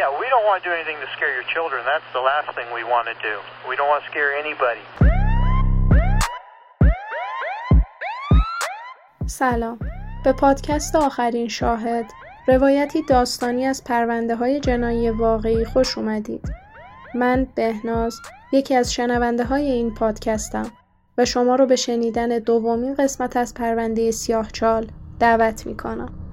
Yeah, 0.00 0.10
we 0.20 0.26
don't 0.32 0.44
want 0.48 0.62
to 0.62 0.68
do 0.68 0.74
anything 0.78 0.98
to 1.04 1.08
scare 1.16 1.32
your 1.38 1.48
children. 1.54 1.80
That's 1.92 2.10
the 2.12 2.24
last 2.30 2.48
thing 2.56 2.68
we 2.78 2.84
want 2.84 3.06
to 3.12 3.16
do. 3.28 3.34
We 3.70 3.74
don't 3.78 3.88
want 3.92 4.04
to 4.04 4.08
scare 4.12 4.30
anybody. 4.44 4.84
سلام 9.26 9.78
به 10.24 10.32
پادکست 10.32 10.96
آخرین 10.96 11.48
شاهد 11.48 12.04
روایتی 12.48 13.02
داستانی 13.02 13.66
از 13.66 13.84
پرونده 13.84 14.36
های 14.36 14.60
جنایی 14.60 15.10
واقعی 15.10 15.64
خوش 15.64 15.98
اومدید 15.98 16.48
من 17.14 17.46
بهناز 17.54 18.20
یکی 18.52 18.74
از 18.74 18.92
شنونده 18.92 19.44
های 19.44 19.70
این 19.70 19.94
پادکستم 19.94 20.72
و 21.18 21.24
شما 21.24 21.54
رو 21.54 21.66
به 21.66 21.76
شنیدن 21.76 22.28
دومین 22.28 22.94
قسمت 22.94 23.36
از 23.36 23.54
پرونده 23.54 24.10
سیاهچال 24.10 24.86
دعوت 25.20 25.66
می 25.66 25.76
کنم. 25.76 26.25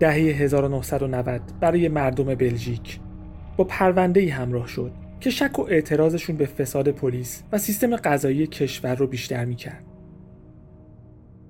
دهه 0.00 0.14
1990 0.14 1.40
برای 1.60 1.88
مردم 1.88 2.34
بلژیک 2.34 3.00
با 3.56 3.64
پرونده 3.64 4.20
ای 4.20 4.28
همراه 4.28 4.66
شد 4.66 4.92
که 5.20 5.30
شک 5.30 5.58
و 5.58 5.62
اعتراضشون 5.62 6.36
به 6.36 6.46
فساد 6.46 6.88
پلیس 6.88 7.42
و 7.52 7.58
سیستم 7.58 7.96
قضایی 7.96 8.46
کشور 8.46 8.94
رو 8.94 9.06
بیشتر 9.06 9.44
می‌کرد. 9.44 9.84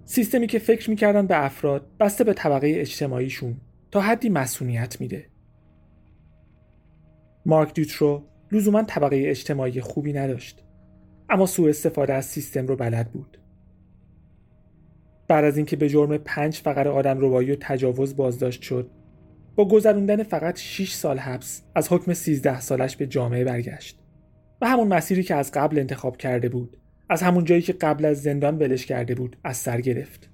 سیستمی 0.04 0.46
که 0.46 0.58
فکر 0.58 0.90
می‌کردن 0.90 1.26
به 1.26 1.44
افراد 1.44 1.86
بسته 2.00 2.24
به 2.24 2.32
طبقه 2.32 2.72
اجتماعیشون 2.76 3.56
تا 3.90 4.00
حدی 4.00 4.28
مسئولیت 4.28 5.00
میده. 5.00 5.26
مارک 7.46 7.74
دوترو 7.74 8.22
لزوما 8.52 8.82
طبقه 8.82 9.22
اجتماعی 9.26 9.80
خوبی 9.80 10.12
نداشت 10.12 10.64
اما 11.28 11.46
سوء 11.46 11.68
استفاده 11.68 12.12
از 12.12 12.24
سیستم 12.24 12.66
رو 12.66 12.76
بلد 12.76 13.12
بود. 13.12 13.39
بعد 15.30 15.44
از 15.44 15.56
اینکه 15.56 15.76
به 15.76 15.88
جرم 15.88 16.18
پنج 16.18 16.56
فقر 16.56 16.88
آدم 16.88 17.18
روایی 17.18 17.52
و 17.52 17.56
تجاوز 17.60 18.16
بازداشت 18.16 18.62
شد 18.62 18.90
با 19.56 19.68
گذروندن 19.68 20.22
فقط 20.22 20.58
6 20.58 20.92
سال 20.92 21.18
حبس 21.18 21.62
از 21.74 21.92
حکم 21.92 22.12
13 22.12 22.60
سالش 22.60 22.96
به 22.96 23.06
جامعه 23.06 23.44
برگشت 23.44 23.98
و 24.60 24.68
همون 24.68 24.88
مسیری 24.88 25.22
که 25.22 25.34
از 25.34 25.52
قبل 25.52 25.78
انتخاب 25.78 26.16
کرده 26.16 26.48
بود 26.48 26.76
از 27.08 27.22
همون 27.22 27.44
جایی 27.44 27.62
که 27.62 27.72
قبل 27.72 28.04
از 28.04 28.22
زندان 28.22 28.58
ولش 28.58 28.86
کرده 28.86 29.14
بود 29.14 29.36
از 29.44 29.56
سر 29.56 29.80
گرفت. 29.80 30.30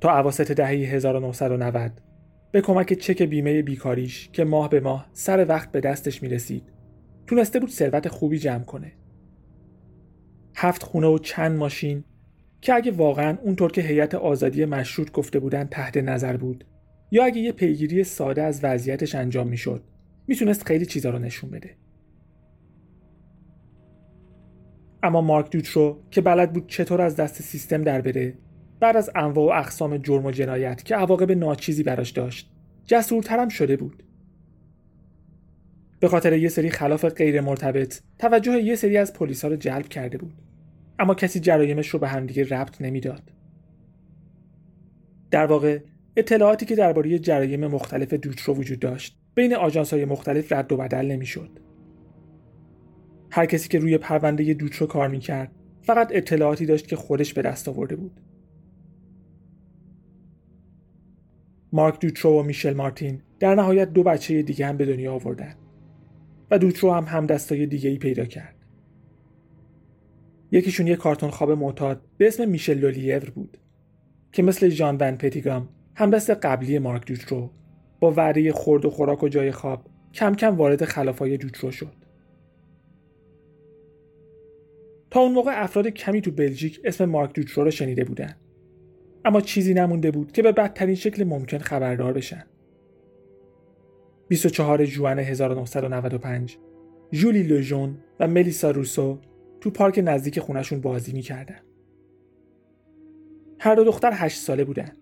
تا 0.00 0.10
عواسط 0.10 0.52
دهه 0.52 0.68
1990 0.68 1.92
به 2.52 2.60
کمک 2.60 2.92
چک 2.92 3.22
بیمه 3.22 3.62
بیکاریش 3.62 4.30
که 4.32 4.44
ماه 4.44 4.68
به 4.68 4.80
ماه 4.80 5.10
سر 5.12 5.46
وقت 5.48 5.72
به 5.72 5.80
دستش 5.80 6.22
می 6.22 6.28
رسید 6.28 6.72
تونسته 7.26 7.60
بود 7.60 7.70
ثروت 7.70 8.08
خوبی 8.08 8.38
جمع 8.38 8.64
کنه. 8.64 8.92
هفت 10.54 10.82
خونه 10.82 11.06
و 11.06 11.18
چند 11.18 11.56
ماشین 11.56 12.04
که 12.60 12.74
اگه 12.74 12.90
واقعا 12.90 13.38
اونطور 13.42 13.72
که 13.72 13.80
هیئت 13.80 14.14
آزادی 14.14 14.64
مشروط 14.64 15.10
گفته 15.10 15.38
بودن 15.38 15.64
تحت 15.64 15.96
نظر 15.96 16.36
بود 16.36 16.64
یا 17.10 17.24
اگه 17.24 17.40
یه 17.40 17.52
پیگیری 17.52 18.04
ساده 18.04 18.42
از 18.42 18.60
وضعیتش 18.62 19.14
انجام 19.14 19.48
می‌شد 19.48 19.82
می‌تونست 20.26 20.66
خیلی 20.66 20.86
چیزا 20.86 21.10
رو 21.10 21.18
نشون 21.18 21.50
بده. 21.50 21.76
اما 25.02 25.20
مارک 25.20 25.50
دوترو 25.50 26.02
که 26.10 26.20
بلد 26.20 26.52
بود 26.52 26.66
چطور 26.66 27.00
از 27.00 27.16
دست 27.16 27.42
سیستم 27.42 27.82
در 27.82 28.00
بره 28.00 28.34
بعد 28.80 28.96
از 28.96 29.10
انواع 29.14 29.56
و 29.56 29.58
اقسام 29.58 29.96
جرم 29.96 30.26
و 30.26 30.30
جنایت 30.30 30.84
که 30.84 30.96
عواقب 30.96 31.32
ناچیزی 31.32 31.82
براش 31.82 32.10
داشت 32.10 32.50
جسورترم 32.84 33.48
شده 33.48 33.76
بود. 33.76 34.02
به 36.00 36.08
خاطر 36.08 36.32
یه 36.32 36.48
سری 36.48 36.70
خلاف 36.70 37.04
غیر 37.04 37.40
مرتبط 37.40 38.00
توجه 38.18 38.52
یه 38.52 38.76
سری 38.76 38.96
از 38.96 39.12
پلیسا 39.12 39.48
رو 39.48 39.56
جلب 39.56 39.88
کرده 39.88 40.18
بود. 40.18 40.34
اما 41.00 41.14
کسی 41.14 41.40
جرایمش 41.40 41.88
رو 41.88 41.98
به 41.98 42.08
همدیگه 42.08 42.44
ربط 42.44 42.80
نمی‌داد. 42.80 43.32
در 45.30 45.46
واقع 45.46 45.80
اطلاعاتی 46.16 46.66
که 46.66 46.76
درباره 46.76 47.18
جرایم 47.18 47.66
مختلف 47.66 48.14
دوترو 48.14 48.54
وجود 48.54 48.78
داشت 48.78 49.18
بین 49.34 49.54
آژانس 49.54 49.94
های 49.94 50.04
مختلف 50.04 50.52
رد 50.52 50.72
و 50.72 50.76
بدل 50.76 51.06
نمی‌شد. 51.06 51.50
هر 53.30 53.46
کسی 53.46 53.68
که 53.68 53.78
روی 53.78 53.98
پرونده 53.98 54.54
دوترو 54.54 54.86
کار 54.86 55.08
می‌کرد 55.08 55.52
فقط 55.82 56.08
اطلاعاتی 56.10 56.66
داشت 56.66 56.88
که 56.88 56.96
خودش 56.96 57.34
به 57.34 57.42
دست 57.42 57.68
آورده 57.68 57.96
بود. 57.96 58.20
مارک 61.72 62.00
دوترو 62.00 62.40
و 62.40 62.42
میشل 62.42 62.74
مارتین 62.74 63.22
در 63.40 63.54
نهایت 63.54 63.92
دو 63.92 64.02
بچه 64.02 64.42
دیگه 64.42 64.66
هم 64.66 64.76
به 64.76 64.86
دنیا 64.86 65.12
آوردن 65.12 65.54
و 66.50 66.58
دوترو 66.58 66.92
هم 66.92 67.04
همدستای 67.04 67.66
دیگه 67.66 67.90
ای 67.90 67.98
پیدا 67.98 68.24
کرد. 68.24 68.59
یکیشون 70.52 70.86
یه 70.86 70.96
کارتون 70.96 71.30
خواب 71.30 71.50
معتاد 71.50 72.02
به 72.18 72.26
اسم 72.26 72.48
میشل 72.48 72.78
لولیور 72.78 73.30
بود 73.30 73.58
که 74.32 74.42
مثل 74.42 74.68
ژان 74.68 74.96
ون 75.00 75.16
پتیگام 75.16 75.68
همدست 75.94 76.30
قبلی 76.30 76.78
مارک 76.78 77.06
دوترو 77.06 77.50
با 78.00 78.10
وعده 78.10 78.52
خورد 78.52 78.84
و 78.84 78.90
خوراک 78.90 79.22
و 79.22 79.28
جای 79.28 79.52
خواب 79.52 79.86
کم 80.14 80.34
کم 80.34 80.56
وارد 80.56 80.84
خلافای 80.84 81.36
دوترو 81.36 81.70
شد. 81.70 81.94
تا 85.10 85.20
اون 85.20 85.32
موقع 85.32 85.62
افراد 85.62 85.88
کمی 85.88 86.20
تو 86.20 86.30
بلژیک 86.30 86.80
اسم 86.84 87.04
مارک 87.04 87.34
دوترو 87.34 87.64
رو 87.64 87.70
شنیده 87.70 88.04
بودن. 88.04 88.36
اما 89.24 89.40
چیزی 89.40 89.74
نمونده 89.74 90.10
بود 90.10 90.32
که 90.32 90.42
به 90.42 90.52
بدترین 90.52 90.94
شکل 90.94 91.24
ممکن 91.24 91.58
خبردار 91.58 92.12
بشن. 92.12 92.44
24 94.28 94.86
جوان 94.86 95.18
1995 95.18 96.58
جولی 97.10 97.42
لوژون 97.42 97.98
و 98.20 98.28
ملیسا 98.28 98.70
روسو 98.70 99.18
تو 99.60 99.70
پارک 99.70 100.00
نزدیک 100.04 100.40
خونشون 100.40 100.80
بازی 100.80 101.12
می‌کردن. 101.12 101.60
هر 103.60 103.74
دو 103.74 103.84
دختر 103.84 104.10
هشت 104.14 104.38
ساله 104.38 104.64
بودن. 104.64 104.92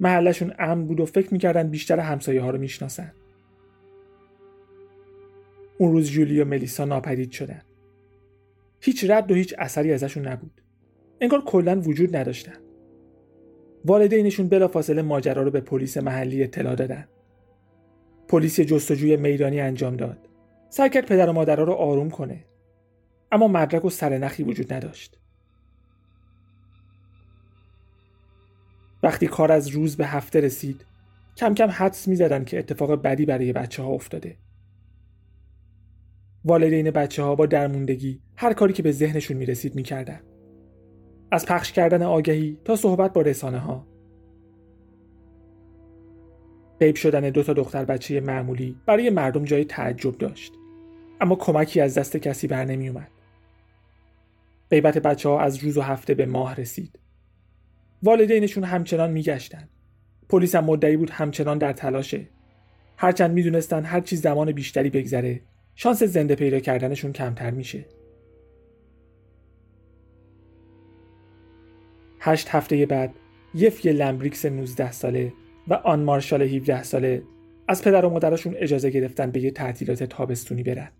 محلشون 0.00 0.52
امن 0.58 0.86
بود 0.86 1.00
و 1.00 1.06
فکر 1.06 1.32
می‌کردن 1.32 1.68
بیشتر 1.70 1.98
همسایه 1.98 2.40
ها 2.42 2.50
رو 2.50 2.58
می‌شناسن. 2.58 3.12
اون 5.78 5.92
روز 5.92 6.10
جولی 6.10 6.40
و 6.40 6.44
ملیسا 6.44 6.84
ناپدید 6.84 7.30
شدن. 7.30 7.62
هیچ 8.80 9.10
رد 9.10 9.30
و 9.30 9.34
هیچ 9.34 9.54
اثری 9.58 9.92
ازشون 9.92 10.28
نبود. 10.28 10.60
انگار 11.20 11.44
کلا 11.44 11.80
وجود 11.80 12.16
نداشتن. 12.16 12.56
والدینشون 13.84 14.48
بلافاصله 14.48 15.02
ماجرا 15.02 15.42
رو 15.42 15.50
به 15.50 15.60
پلیس 15.60 15.96
محلی 15.96 16.42
اطلاع 16.42 16.74
دادن. 16.74 17.08
پلیس 18.28 18.60
جستجوی 18.60 19.16
میدانی 19.16 19.60
انجام 19.60 19.96
داد. 19.96 20.18
سعی 20.68 20.90
کرد 20.90 21.06
پدر 21.06 21.30
و 21.30 21.32
مادرها 21.32 21.64
رو 21.64 21.72
آروم 21.72 22.10
کنه 22.10 22.44
اما 23.32 23.48
مدرک 23.48 23.84
و 23.84 23.90
سرنخی 23.90 24.42
وجود 24.42 24.72
نداشت. 24.72 25.18
وقتی 29.02 29.26
کار 29.26 29.52
از 29.52 29.68
روز 29.68 29.96
به 29.96 30.06
هفته 30.06 30.40
رسید 30.40 30.86
کم 31.36 31.54
کم 31.54 31.68
حدس 31.70 32.08
می 32.08 32.44
که 32.44 32.58
اتفاق 32.58 33.02
بدی 33.02 33.26
برای 33.26 33.52
بچه 33.52 33.82
ها 33.82 33.88
افتاده. 33.88 34.36
والدین 36.44 36.90
بچه 36.90 37.22
ها 37.22 37.34
با 37.34 37.46
درموندگی 37.46 38.20
هر 38.36 38.52
کاری 38.52 38.72
که 38.72 38.82
به 38.82 38.92
ذهنشون 38.92 39.36
می 39.36 39.46
رسید 39.46 39.74
می 39.74 39.82
کردن. 39.82 40.20
از 41.30 41.46
پخش 41.46 41.72
کردن 41.72 42.02
آگهی 42.02 42.58
تا 42.64 42.76
صحبت 42.76 43.12
با 43.12 43.20
رسانه 43.20 43.58
ها. 43.58 43.86
غیب 46.80 46.96
شدن 46.96 47.30
دو 47.30 47.42
تا 47.42 47.52
دختر 47.52 47.84
بچه 47.84 48.20
معمولی 48.20 48.76
برای 48.86 49.10
مردم 49.10 49.44
جای 49.44 49.64
تعجب 49.64 50.18
داشت. 50.18 50.52
اما 51.24 51.36
کمکی 51.36 51.80
از 51.80 51.98
دست 51.98 52.16
کسی 52.16 52.46
بر 52.46 52.64
نمی 52.64 52.88
اومد. 52.88 53.10
غیبت 54.70 54.98
بچه 54.98 55.28
ها 55.28 55.40
از 55.40 55.56
روز 55.56 55.76
و 55.76 55.80
هفته 55.80 56.14
به 56.14 56.26
ماه 56.26 56.56
رسید. 56.56 56.98
والدینشون 58.02 58.64
همچنان 58.64 59.10
میگشتن. 59.10 59.68
پلیس 60.28 60.54
هم 60.54 60.64
مدعی 60.64 60.96
بود 60.96 61.10
همچنان 61.10 61.58
در 61.58 61.72
تلاشه. 61.72 62.28
هرچند 62.96 63.30
می‌دونستن 63.30 63.84
هر 63.84 64.00
چیز 64.00 64.22
زمان 64.22 64.52
بیشتری 64.52 64.90
بگذره 64.90 65.40
شانس 65.74 66.02
زنده 66.02 66.34
پیدا 66.34 66.60
کردنشون 66.60 67.12
کمتر 67.12 67.50
میشه. 67.50 67.86
هشت 72.20 72.48
هفته 72.48 72.86
بعد 72.86 73.14
یفی 73.54 73.92
لمبریکس 73.92 74.44
19 74.44 74.92
ساله 74.92 75.32
و 75.68 75.74
آن 75.74 76.02
مارشال 76.02 76.42
17 76.42 76.82
ساله 76.82 77.22
از 77.68 77.82
پدر 77.82 78.04
و 78.04 78.10
مادرشون 78.10 78.54
اجازه 78.56 78.90
گرفتن 78.90 79.30
به 79.30 79.40
یه 79.40 79.50
تعطیلات 79.50 80.04
تابستونی 80.04 80.62
برن. 80.62 80.90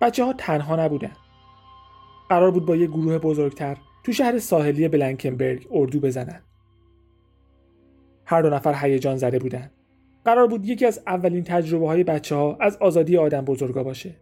بچه 0.00 0.24
ها 0.24 0.32
تنها 0.32 0.76
نبودن. 0.76 1.12
قرار 2.28 2.50
بود 2.50 2.66
با 2.66 2.76
یه 2.76 2.86
گروه 2.86 3.18
بزرگتر 3.18 3.76
تو 4.04 4.12
شهر 4.12 4.38
ساحلی 4.38 4.88
بلنکنبرگ 4.88 5.68
اردو 5.70 6.00
بزنن. 6.00 6.42
هر 8.24 8.42
دو 8.42 8.50
نفر 8.50 8.74
هیجان 8.74 9.16
زده 9.16 9.38
بودند. 9.38 9.70
قرار 10.24 10.46
بود 10.46 10.66
یکی 10.66 10.86
از 10.86 11.02
اولین 11.06 11.44
تجربه 11.44 11.86
های 11.86 12.04
بچه 12.04 12.34
ها 12.34 12.56
از 12.60 12.76
آزادی 12.76 13.16
آدم 13.16 13.44
بزرگا 13.44 13.82
باشه. 13.82 14.16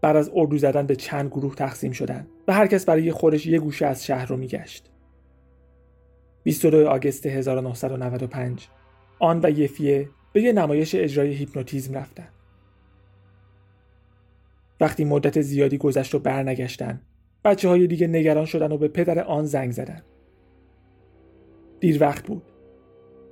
بعد 0.00 0.16
از 0.16 0.30
اردو 0.34 0.58
زدن 0.58 0.86
به 0.86 0.96
چند 0.96 1.30
گروه 1.30 1.54
تقسیم 1.54 1.92
شدن 1.92 2.26
و 2.48 2.52
هر 2.52 2.66
کس 2.66 2.84
برای 2.84 3.12
خودش 3.12 3.46
یه 3.46 3.58
گوشه 3.58 3.86
از 3.86 4.06
شهر 4.06 4.26
رو 4.26 4.36
میگشت. 4.36 4.90
22 6.42 6.88
آگست 6.88 7.26
1995 7.26 8.68
آن 9.18 9.40
و 9.42 9.50
یفیه 9.50 10.08
به 10.32 10.42
یه 10.42 10.52
نمایش 10.52 10.94
اجرای 10.94 11.32
هیپنوتیزم 11.32 11.94
رفتن. 11.94 12.28
وقتی 14.80 15.04
مدت 15.04 15.40
زیادی 15.40 15.78
گذشت 15.78 16.14
و 16.14 16.18
برنگشتن 16.18 17.00
بچه 17.44 17.68
های 17.68 17.86
دیگه 17.86 18.06
نگران 18.06 18.44
شدن 18.44 18.72
و 18.72 18.78
به 18.78 18.88
پدر 18.88 19.18
آن 19.18 19.44
زنگ 19.44 19.70
زدن. 19.70 20.02
دیر 21.80 22.02
وقت 22.02 22.26
بود. 22.26 22.42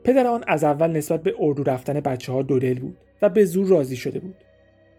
پدر 0.04 0.26
آن 0.26 0.44
از 0.46 0.64
اول 0.64 0.90
نسبت 0.90 1.22
به 1.22 1.34
اردو 1.38 1.62
رفتن 1.62 2.00
بچه 2.00 2.32
ها 2.32 2.42
دو 2.42 2.58
دل 2.58 2.78
بود 2.78 2.96
و 3.22 3.28
به 3.28 3.44
زور 3.44 3.66
راضی 3.66 3.96
شده 3.96 4.18
بود. 4.18 4.34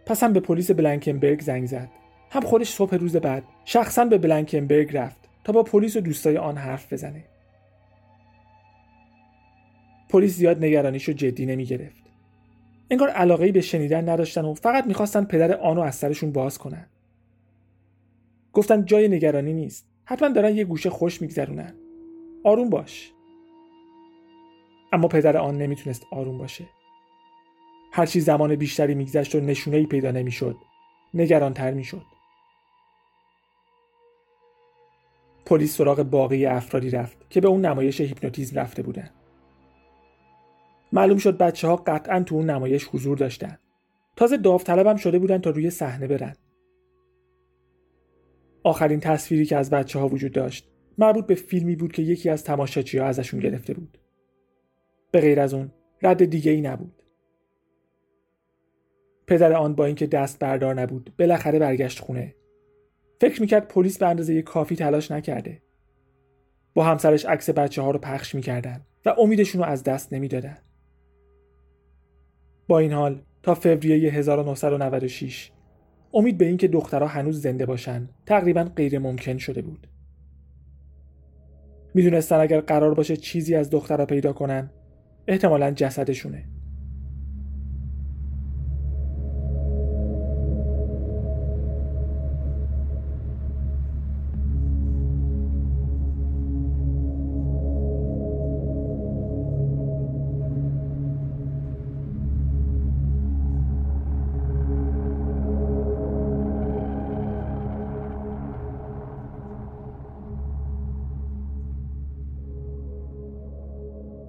پس 0.05 0.23
هم 0.23 0.33
به 0.33 0.39
پلیس 0.39 0.71
بلنکنبرگ 0.71 1.41
زنگ 1.41 1.65
زد. 1.65 1.89
هم 2.31 2.41
خودش 2.41 2.69
صبح 2.69 2.95
روز 2.95 3.15
بعد 3.15 3.43
شخصا 3.65 4.05
به 4.05 4.17
بلنکنبرگ 4.17 4.97
رفت 4.97 5.29
تا 5.43 5.53
با 5.53 5.63
پلیس 5.63 5.95
و 5.95 5.99
دوستای 6.01 6.37
آن 6.37 6.57
حرف 6.57 6.93
بزنه. 6.93 7.23
پلیس 10.09 10.35
زیاد 10.35 10.65
نگرانیشو 10.65 11.11
جدی 11.11 11.45
نمی 11.45 11.65
گرفت. 11.65 12.06
انگار 12.89 13.09
علاقه 13.09 13.51
به 13.51 13.61
شنیدن 13.61 14.09
نداشتن 14.09 14.45
و 14.45 14.53
فقط 14.53 14.87
می‌خواستن 14.87 15.23
پدر 15.23 15.53
آنو 15.57 15.81
از 15.81 15.95
سرشون 15.95 16.31
باز 16.31 16.57
کنن. 16.57 16.87
گفتن 18.53 18.85
جای 18.85 19.07
نگرانی 19.07 19.53
نیست. 19.53 19.87
حتما 20.05 20.29
دارن 20.29 20.55
یه 20.55 20.63
گوشه 20.63 20.89
خوش 20.89 21.21
میگذرونن. 21.21 21.73
آروم 22.43 22.69
باش. 22.69 23.11
اما 24.93 25.07
پدر 25.07 25.37
آن 25.37 25.57
نمی‌تونست 25.57 26.05
آروم 26.11 26.37
باشه. 26.37 26.65
هرچی 27.91 28.19
زمان 28.19 28.55
بیشتری 28.55 28.95
میگذشت 28.95 29.35
و 29.35 29.39
نشونه 29.39 29.77
ای 29.77 29.85
پیدا 29.85 30.11
نمی‌شد. 30.11 30.55
نگرانتر 31.13 31.71
می‌شد. 31.71 32.05
پلیس 35.45 35.77
سراغ 35.77 36.03
باقی 36.03 36.45
افرادی 36.45 36.89
رفت 36.89 37.29
که 37.29 37.41
به 37.41 37.47
اون 37.47 37.65
نمایش 37.65 38.01
هیپنوتیزم 38.01 38.59
رفته 38.59 38.83
بودن. 38.83 39.09
معلوم 40.91 41.17
شد 41.17 41.37
بچه 41.37 41.67
ها 41.67 41.75
قطعا 41.75 42.23
تو 42.23 42.35
اون 42.35 42.49
نمایش 42.49 42.87
حضور 42.87 43.17
داشتن. 43.17 43.57
تازه 44.15 44.37
داوطلبم 44.37 44.95
شده 44.95 45.19
بودن 45.19 45.37
تا 45.37 45.49
روی 45.49 45.69
صحنه 45.69 46.07
برن. 46.07 46.35
آخرین 48.63 48.99
تصویری 48.99 49.45
که 49.45 49.57
از 49.57 49.69
بچه 49.69 49.99
ها 49.99 50.07
وجود 50.07 50.31
داشت 50.31 50.69
مربوط 50.97 51.25
به 51.25 51.35
فیلمی 51.35 51.75
بود 51.75 51.91
که 51.91 52.01
یکی 52.01 52.29
از 52.29 52.43
تماشاچی 52.43 52.97
ها 52.97 53.05
ازشون 53.05 53.39
گرفته 53.39 53.73
بود. 53.73 53.97
به 55.11 55.21
غیر 55.21 55.39
از 55.39 55.53
اون 55.53 55.71
رد 56.01 56.25
دیگه 56.25 56.51
ای 56.51 56.61
نبود. 56.61 57.03
پدر 59.27 59.53
آن 59.53 59.75
با 59.75 59.85
اینکه 59.85 60.07
دست 60.07 60.39
بردار 60.39 60.73
نبود 60.73 61.13
بالاخره 61.19 61.59
برگشت 61.59 61.99
خونه. 61.99 62.35
فکر 63.21 63.41
می‌کرد 63.41 63.67
پلیس 63.67 63.97
به 63.97 64.07
اندازه 64.07 64.41
کافی 64.41 64.75
تلاش 64.75 65.11
نکرده. 65.11 65.61
با 66.73 66.83
همسرش 66.83 67.25
عکس 67.25 67.49
بچه 67.49 67.81
ها 67.81 67.91
رو 67.91 67.99
پخش 67.99 68.35
می‌کردن 68.35 68.85
و 69.05 69.15
امیدشون 69.17 69.61
رو 69.61 69.67
از 69.67 69.83
دست 69.83 70.13
نمی‌دادن. 70.13 70.57
با 72.67 72.79
این 72.79 72.93
حال 72.93 73.21
تا 73.43 73.55
فوریه 73.55 74.11
1996 74.11 75.51
امید 76.13 76.37
به 76.37 76.45
اینکه 76.45 76.67
دخترها 76.67 77.07
هنوز 77.07 77.41
زنده 77.41 77.65
باشن 77.65 78.09
تقریبا 78.25 78.63
غیر 78.63 78.99
ممکن 78.99 79.37
شده 79.37 79.61
بود. 79.61 79.87
می‌دونستن 81.93 82.39
اگر 82.39 82.59
قرار 82.59 82.93
باشه 82.93 83.17
چیزی 83.17 83.55
از 83.55 83.69
دخترها 83.69 84.05
پیدا 84.05 84.33
کنن 84.33 84.69
احتمالا 85.27 85.71
جسدشونه. 85.71 86.43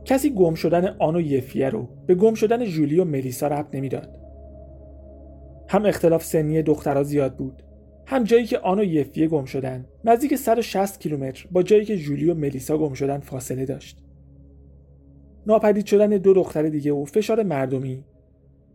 کسی 0.08 0.30
گم 0.30 0.54
شدن 0.54 0.96
آن 0.98 1.16
یفیه 1.16 1.68
رو 1.68 1.88
به 2.06 2.14
گم 2.14 2.34
شدن 2.34 2.64
جولی 2.64 3.00
و 3.00 3.04
ملیسا 3.04 3.46
ربط 3.46 3.74
نمی‌داد. 3.74 4.18
هم 5.68 5.86
اختلاف 5.86 6.24
سنی 6.24 6.62
دخترها 6.62 7.02
زیاد 7.02 7.36
بود 7.36 7.62
هم 8.06 8.24
جایی 8.24 8.46
که 8.46 8.58
آن 8.58 8.78
یفیه 8.78 9.28
گم 9.28 9.44
شدن 9.44 9.86
نزدیک 10.04 10.36
160 10.36 11.00
کیلومتر 11.00 11.46
با 11.52 11.62
جایی 11.62 11.84
که 11.84 11.96
جولی 11.96 12.30
و 12.30 12.34
ملیسا 12.34 12.78
گم 12.78 12.94
شدن 12.94 13.18
فاصله 13.18 13.64
داشت. 13.64 14.02
ناپدید 15.46 15.86
شدن 15.86 16.08
دو 16.08 16.34
دختر 16.34 16.62
دیگه 16.62 16.92
و 16.92 17.04
فشار 17.04 17.42
مردمی 17.42 18.04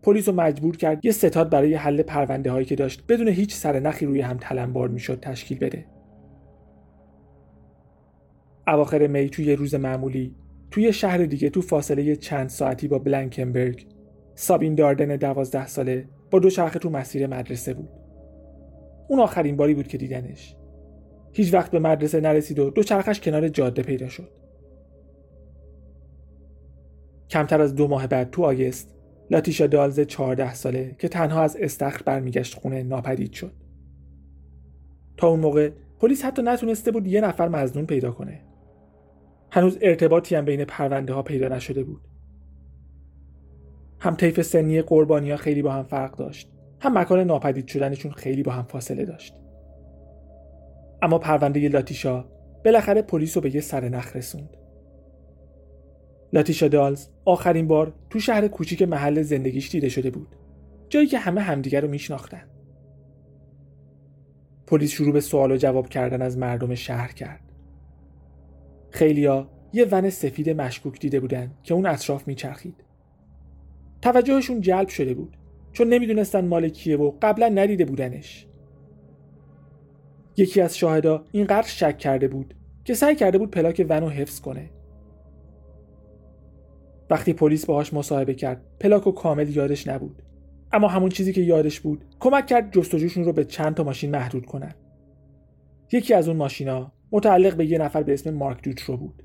پلیس 0.03 0.29
رو 0.29 0.35
مجبور 0.35 0.77
کرد 0.77 1.05
یه 1.05 1.11
ستاد 1.11 1.49
برای 1.49 1.73
حل 1.73 2.01
پرونده 2.01 2.51
هایی 2.51 2.65
که 2.65 2.75
داشت 2.75 3.03
بدون 3.09 3.27
هیچ 3.27 3.53
سرنخی 3.55 4.05
روی 4.05 4.21
هم 4.21 4.37
تلمبار 4.37 4.89
می‌شد 4.89 5.19
تشکیل 5.19 5.59
بده. 5.59 5.85
اواخر 8.67 9.07
می 9.07 9.29
توی 9.29 9.55
روز 9.55 9.75
معمولی 9.75 10.35
توی 10.73 10.93
شهر 10.93 11.17
دیگه 11.17 11.49
تو 11.49 11.61
فاصله 11.61 12.15
چند 12.15 12.49
ساعتی 12.49 12.87
با 12.87 12.99
بلنکنبرگ 12.99 13.85
سابین 14.35 14.75
داردن 14.75 15.15
دوازده 15.15 15.67
ساله 15.67 16.05
با 16.31 16.39
دو 16.39 16.49
چرخه 16.49 16.79
تو 16.79 16.89
مسیر 16.89 17.27
مدرسه 17.27 17.73
بود. 17.73 17.89
اون 19.07 19.19
آخرین 19.19 19.55
باری 19.55 19.73
بود 19.73 19.87
که 19.87 19.97
دیدنش. 19.97 20.55
هیچ 21.33 21.53
وقت 21.53 21.71
به 21.71 21.79
مدرسه 21.79 22.21
نرسید 22.21 22.59
و 22.59 22.69
دو 22.69 22.83
چرخش 22.83 23.19
کنار 23.19 23.47
جاده 23.47 23.81
پیدا 23.81 24.07
شد. 24.07 24.29
کمتر 27.29 27.61
از 27.61 27.75
دو 27.75 27.87
ماه 27.87 28.07
بعد 28.07 28.29
تو 28.29 28.43
آگست 28.43 28.95
لاتیشا 29.31 29.67
دالز 29.67 29.99
چهارده 29.99 30.53
ساله 30.53 30.95
که 30.99 31.07
تنها 31.07 31.41
از 31.41 31.57
استخر 31.59 32.03
برمیگشت 32.03 32.55
خونه 32.55 32.83
ناپدید 32.83 33.33
شد. 33.33 33.53
تا 35.17 35.27
اون 35.27 35.39
موقع 35.39 35.71
پلیس 35.99 36.25
حتی 36.25 36.41
نتونسته 36.41 36.91
بود 36.91 37.07
یه 37.07 37.21
نفر 37.21 37.47
مزنون 37.47 37.85
پیدا 37.85 38.11
کنه. 38.11 38.52
هنوز 39.53 39.77
ارتباطی 39.81 40.35
هم 40.35 40.45
بین 40.45 40.65
پرونده 40.65 41.13
ها 41.13 41.21
پیدا 41.21 41.47
نشده 41.47 41.83
بود. 41.83 42.01
هم 43.99 44.15
طیف 44.15 44.41
سنی 44.41 44.81
قربانی 44.81 45.31
ها 45.31 45.37
خیلی 45.37 45.61
با 45.61 45.71
هم 45.71 45.83
فرق 45.83 46.15
داشت 46.15 46.49
هم 46.79 46.97
مکان 46.97 47.19
ناپدید 47.19 47.67
شدنشون 47.67 48.11
خیلی 48.11 48.43
با 48.43 48.51
هم 48.51 48.63
فاصله 48.63 49.05
داشت. 49.05 49.35
اما 51.01 51.17
پرونده 51.17 51.69
لاتیشا 51.69 52.25
بالاخره 52.65 53.01
پلیس 53.01 53.37
رو 53.37 53.41
به 53.41 53.55
یه 53.55 53.61
سرنخ 53.61 54.15
رسوند. 54.15 54.57
لاتیشا 56.33 56.67
دالز 56.67 57.07
آخرین 57.25 57.67
بار 57.67 57.93
تو 58.09 58.19
شهر 58.19 58.47
کوچیک 58.47 58.81
محل 58.81 59.21
زندگیش 59.21 59.69
دیده 59.69 59.89
شده 59.89 60.09
بود 60.09 60.35
جایی 60.89 61.07
که 61.07 61.17
همه 61.17 61.41
همدیگر 61.41 61.81
رو 61.81 61.87
میشناختن. 61.87 62.43
پلیس 64.67 64.91
شروع 64.91 65.13
به 65.13 65.21
سوال 65.21 65.51
و 65.51 65.57
جواب 65.57 65.89
کردن 65.89 66.21
از 66.21 66.37
مردم 66.37 66.75
شهر 66.75 67.11
کرد. 67.11 67.52
خیلیا 68.93 69.49
یه 69.73 69.85
ون 69.91 70.09
سفید 70.09 70.49
مشکوک 70.49 70.99
دیده 70.99 71.19
بودن 71.19 71.51
که 71.63 71.73
اون 71.73 71.85
اطراف 71.85 72.27
میچرخید. 72.27 72.75
توجهشون 74.01 74.61
جلب 74.61 74.87
شده 74.87 75.13
بود 75.13 75.37
چون 75.71 75.89
نمی‌دونستن 75.89 76.47
مال 76.47 76.69
کیه 76.69 76.97
و 76.97 77.11
قبلا 77.21 77.47
ندیده 77.49 77.85
بودنش. 77.85 78.47
یکی 80.37 80.61
از 80.61 80.77
شاهدا 80.77 81.25
اینقدر 81.31 81.67
شک 81.67 81.97
کرده 81.97 82.27
بود 82.27 82.53
که 82.83 82.93
سعی 82.93 83.15
کرده 83.15 83.37
بود 83.37 83.51
پلاک 83.51 83.85
ون 83.89 84.01
رو 84.01 84.09
حفظ 84.09 84.39
کنه. 84.39 84.69
وقتی 87.09 87.33
پلیس 87.33 87.65
باهاش 87.65 87.93
مصاحبه 87.93 88.33
کرد 88.33 88.61
پلاک 88.79 89.07
و 89.07 89.11
کامل 89.11 89.55
یادش 89.55 89.87
نبود 89.87 90.21
اما 90.71 90.87
همون 90.87 91.09
چیزی 91.09 91.33
که 91.33 91.41
یادش 91.41 91.79
بود 91.79 92.05
کمک 92.19 92.47
کرد 92.47 92.73
جستجوشون 92.73 93.23
رو 93.23 93.33
به 93.33 93.45
چند 93.45 93.75
تا 93.75 93.83
ماشین 93.83 94.11
محدود 94.11 94.45
کنن 94.45 94.75
یکی 95.91 96.13
از 96.13 96.27
اون 96.27 96.37
ماشینا 96.37 96.91
متعلق 97.13 97.55
به 97.55 97.65
یه 97.65 97.77
نفر 97.77 98.03
به 98.03 98.13
اسم 98.13 98.33
مارک 98.33 98.63
دوترو 98.63 98.97
بود. 98.97 99.23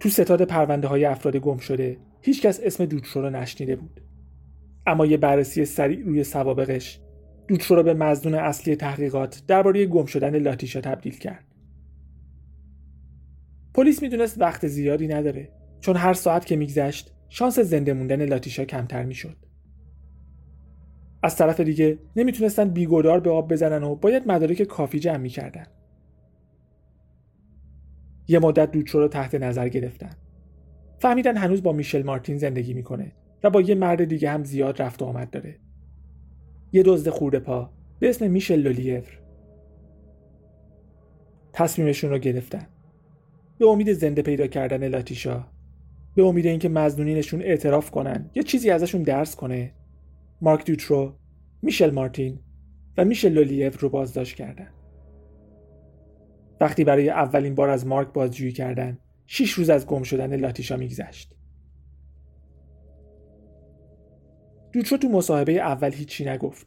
تو 0.00 0.08
ستاد 0.08 0.42
پرونده 0.42 0.88
های 0.88 1.04
افراد 1.04 1.36
گم 1.36 1.56
شده 1.56 1.96
هیچکس 2.22 2.60
اسم 2.62 2.84
دوترو 2.84 3.22
رو 3.22 3.30
نشنیده 3.30 3.76
بود. 3.76 4.00
اما 4.86 5.06
یه 5.06 5.16
بررسی 5.16 5.64
سریع 5.64 6.04
روی 6.04 6.24
سوابقش 6.24 7.00
دوترو 7.48 7.76
رو 7.76 7.82
به 7.82 7.94
مزنون 7.94 8.34
اصلی 8.34 8.76
تحقیقات 8.76 9.42
درباره 9.46 9.86
گم 9.86 10.04
شدن 10.04 10.38
لاتیشا 10.38 10.80
تبدیل 10.80 11.18
کرد. 11.18 11.44
پلیس 13.74 14.02
می‌دونست 14.02 14.40
وقت 14.40 14.66
زیادی 14.66 15.08
نداره 15.08 15.52
چون 15.80 15.96
هر 15.96 16.12
ساعت 16.12 16.46
که 16.46 16.56
میگذشت 16.56 17.14
شانس 17.28 17.58
زنده 17.58 17.92
موندن 17.92 18.24
لاتیشا 18.24 18.64
کمتر 18.64 19.04
می‌شد. 19.04 19.36
از 21.22 21.36
طرف 21.36 21.60
دیگه 21.60 21.98
نمی‌تونستن 22.16 22.68
بیگدار 22.68 23.20
به 23.20 23.30
آب 23.30 23.52
بزنن 23.52 23.82
و 23.82 23.94
باید 23.94 24.28
مدارک 24.28 24.62
کافی 24.62 24.98
جمع 24.98 25.16
می‌کردن. 25.16 25.66
یه 28.28 28.38
مدت 28.38 28.70
دوترو 28.70 29.00
رو 29.00 29.08
تحت 29.08 29.34
نظر 29.34 29.68
گرفتن. 29.68 30.10
فهمیدن 30.98 31.36
هنوز 31.36 31.62
با 31.62 31.72
میشل 31.72 32.02
مارتین 32.02 32.38
زندگی 32.38 32.74
می‌کنه 32.74 33.12
و 33.44 33.50
با 33.50 33.60
یه 33.60 33.74
مرد 33.74 34.04
دیگه 34.04 34.30
هم 34.30 34.44
زیاد 34.44 34.82
رفت 34.82 35.02
و 35.02 35.04
آمد 35.04 35.30
داره. 35.30 35.58
یه 36.72 36.82
دزد 36.82 37.08
خورده 37.08 37.38
پا 37.38 37.70
به 37.98 38.08
اسم 38.08 38.30
میشل 38.30 38.60
لولیور. 38.60 39.04
تصمیمشون 41.52 42.10
رو 42.10 42.18
گرفتن. 42.18 42.66
به 43.58 43.66
امید 43.66 43.92
زنده 43.92 44.22
پیدا 44.22 44.46
کردن 44.46 44.88
لاتیشا. 44.88 45.44
به 46.14 46.22
امید 46.22 46.46
اینکه 46.46 46.68
مزنونینشون 46.68 47.42
اعتراف 47.42 47.90
کنن 47.90 48.30
یا 48.34 48.42
چیزی 48.42 48.70
ازشون 48.70 49.02
درس 49.02 49.36
کنه. 49.36 49.72
مارک 50.40 50.66
دوترو 50.66 51.18
میشل 51.62 51.90
مارتین 51.90 52.40
و 52.96 53.04
میشل 53.04 53.28
لولیو 53.28 53.72
رو 53.78 53.88
بازداشت 53.88 54.36
کردن. 54.36 54.68
وقتی 56.60 56.84
برای 56.84 57.10
اولین 57.10 57.54
بار 57.54 57.70
از 57.70 57.86
مارک 57.86 58.12
بازجویی 58.12 58.52
کردن 58.52 58.98
شیش 59.26 59.52
روز 59.52 59.70
از 59.70 59.86
گم 59.86 60.02
شدن 60.02 60.36
لاتیشا 60.36 60.76
میگذشت. 60.76 61.34
دوترو 64.72 64.98
تو 64.98 65.08
مصاحبه 65.08 65.52
اول 65.52 65.92
هیچی 65.92 66.24
نگفت. 66.24 66.66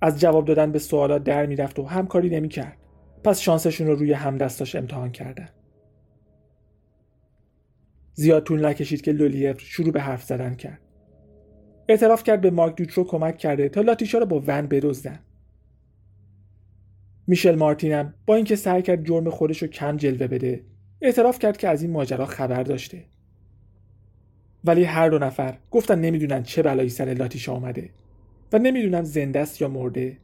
از 0.00 0.20
جواب 0.20 0.44
دادن 0.44 0.72
به 0.72 0.78
سوالات 0.78 1.24
در 1.24 1.46
می‌رفت 1.46 1.78
و 1.78 1.84
همکاری 1.84 2.30
نمی‌کرد. 2.30 2.78
پس 3.24 3.40
شانسشون 3.40 3.86
رو 3.86 3.94
روی 3.94 4.12
همدستاش 4.12 4.74
امتحان 4.76 5.12
کردن. 5.12 5.48
زیاد 8.14 8.44
طول 8.44 8.66
نکشید 8.66 9.02
که 9.02 9.12
لولیف 9.12 9.60
شروع 9.60 9.92
به 9.92 10.00
حرف 10.00 10.22
زدن 10.22 10.54
کرد. 10.54 10.83
اعتراف 11.88 12.22
کرد 12.22 12.40
به 12.40 12.50
مارک 12.50 12.76
دوترو 12.76 13.04
کمک 13.04 13.38
کرده 13.38 13.68
تا 13.68 13.80
لاتیشا 13.80 14.18
رو 14.18 14.26
با 14.26 14.42
ون 14.46 14.66
بدزدن. 14.66 15.18
میشل 17.26 17.54
مارتینم 17.54 18.14
با 18.26 18.34
اینکه 18.34 18.56
سعی 18.56 18.82
کرد 18.82 19.04
جرم 19.04 19.30
خودش 19.30 19.62
رو 19.62 19.68
کم 19.68 19.96
جلوه 19.96 20.26
بده 20.26 20.64
اعتراف 21.00 21.38
کرد 21.38 21.56
که 21.56 21.68
از 21.68 21.82
این 21.82 21.90
ماجرا 21.90 22.26
خبر 22.26 22.62
داشته. 22.62 23.04
ولی 24.64 24.84
هر 24.84 25.08
دو 25.08 25.18
نفر 25.18 25.58
گفتن 25.70 26.00
نمی‌دونن 26.00 26.42
چه 26.42 26.62
بلایی 26.62 26.88
سر 26.88 27.04
لاتیشا 27.04 27.52
آمده 27.52 27.90
و 28.52 28.58
نمی‌دونن 28.58 29.02
زنده 29.02 29.40
است 29.40 29.60
یا 29.60 29.68
مرده. 29.68 30.18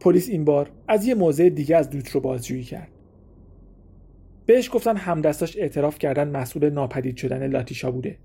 پلیس 0.00 0.28
این 0.28 0.44
بار 0.44 0.70
از 0.88 1.06
یه 1.06 1.14
موضع 1.14 1.48
دیگه 1.48 1.76
از 1.76 1.90
دوترو 1.90 2.20
بازجویی 2.20 2.62
کرد. 2.62 2.88
بهش 4.46 4.70
گفتن 4.72 4.96
همدستاش 4.96 5.56
اعتراف 5.56 5.98
کردن 5.98 6.28
مسئول 6.28 6.70
ناپدید 6.70 7.16
شدن 7.16 7.46
لاتیشا 7.46 7.90
بوده. 7.90 8.18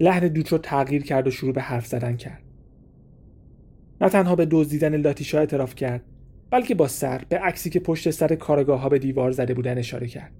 لحن 0.00 0.28
دوترو 0.28 0.58
تغییر 0.58 1.02
کرد 1.02 1.26
و 1.26 1.30
شروع 1.30 1.52
به 1.52 1.60
حرف 1.60 1.86
زدن 1.86 2.16
کرد. 2.16 2.42
نه 4.00 4.08
تنها 4.08 4.36
به 4.36 4.46
دزدیدن 4.50 4.96
لاتیشا 4.96 5.38
اعتراف 5.38 5.74
کرد 5.74 6.02
بلکه 6.50 6.74
با 6.74 6.88
سر 6.88 7.22
به 7.28 7.38
عکسی 7.38 7.70
که 7.70 7.80
پشت 7.80 8.10
سر 8.10 8.34
کارگاه 8.34 8.80
ها 8.80 8.88
به 8.88 8.98
دیوار 8.98 9.30
زده 9.30 9.54
بودن 9.54 9.78
اشاره 9.78 10.06
کرد. 10.06 10.32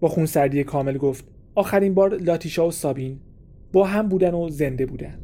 با 0.00 0.08
خون 0.08 0.26
سردی 0.26 0.64
کامل 0.64 0.98
گفت 0.98 1.24
آخرین 1.54 1.94
بار 1.94 2.16
لاتیشا 2.16 2.66
و 2.66 2.70
سابین 2.70 3.20
با 3.72 3.84
هم 3.84 4.08
بودن 4.08 4.34
و 4.34 4.48
زنده 4.48 4.86
بودن. 4.86 5.18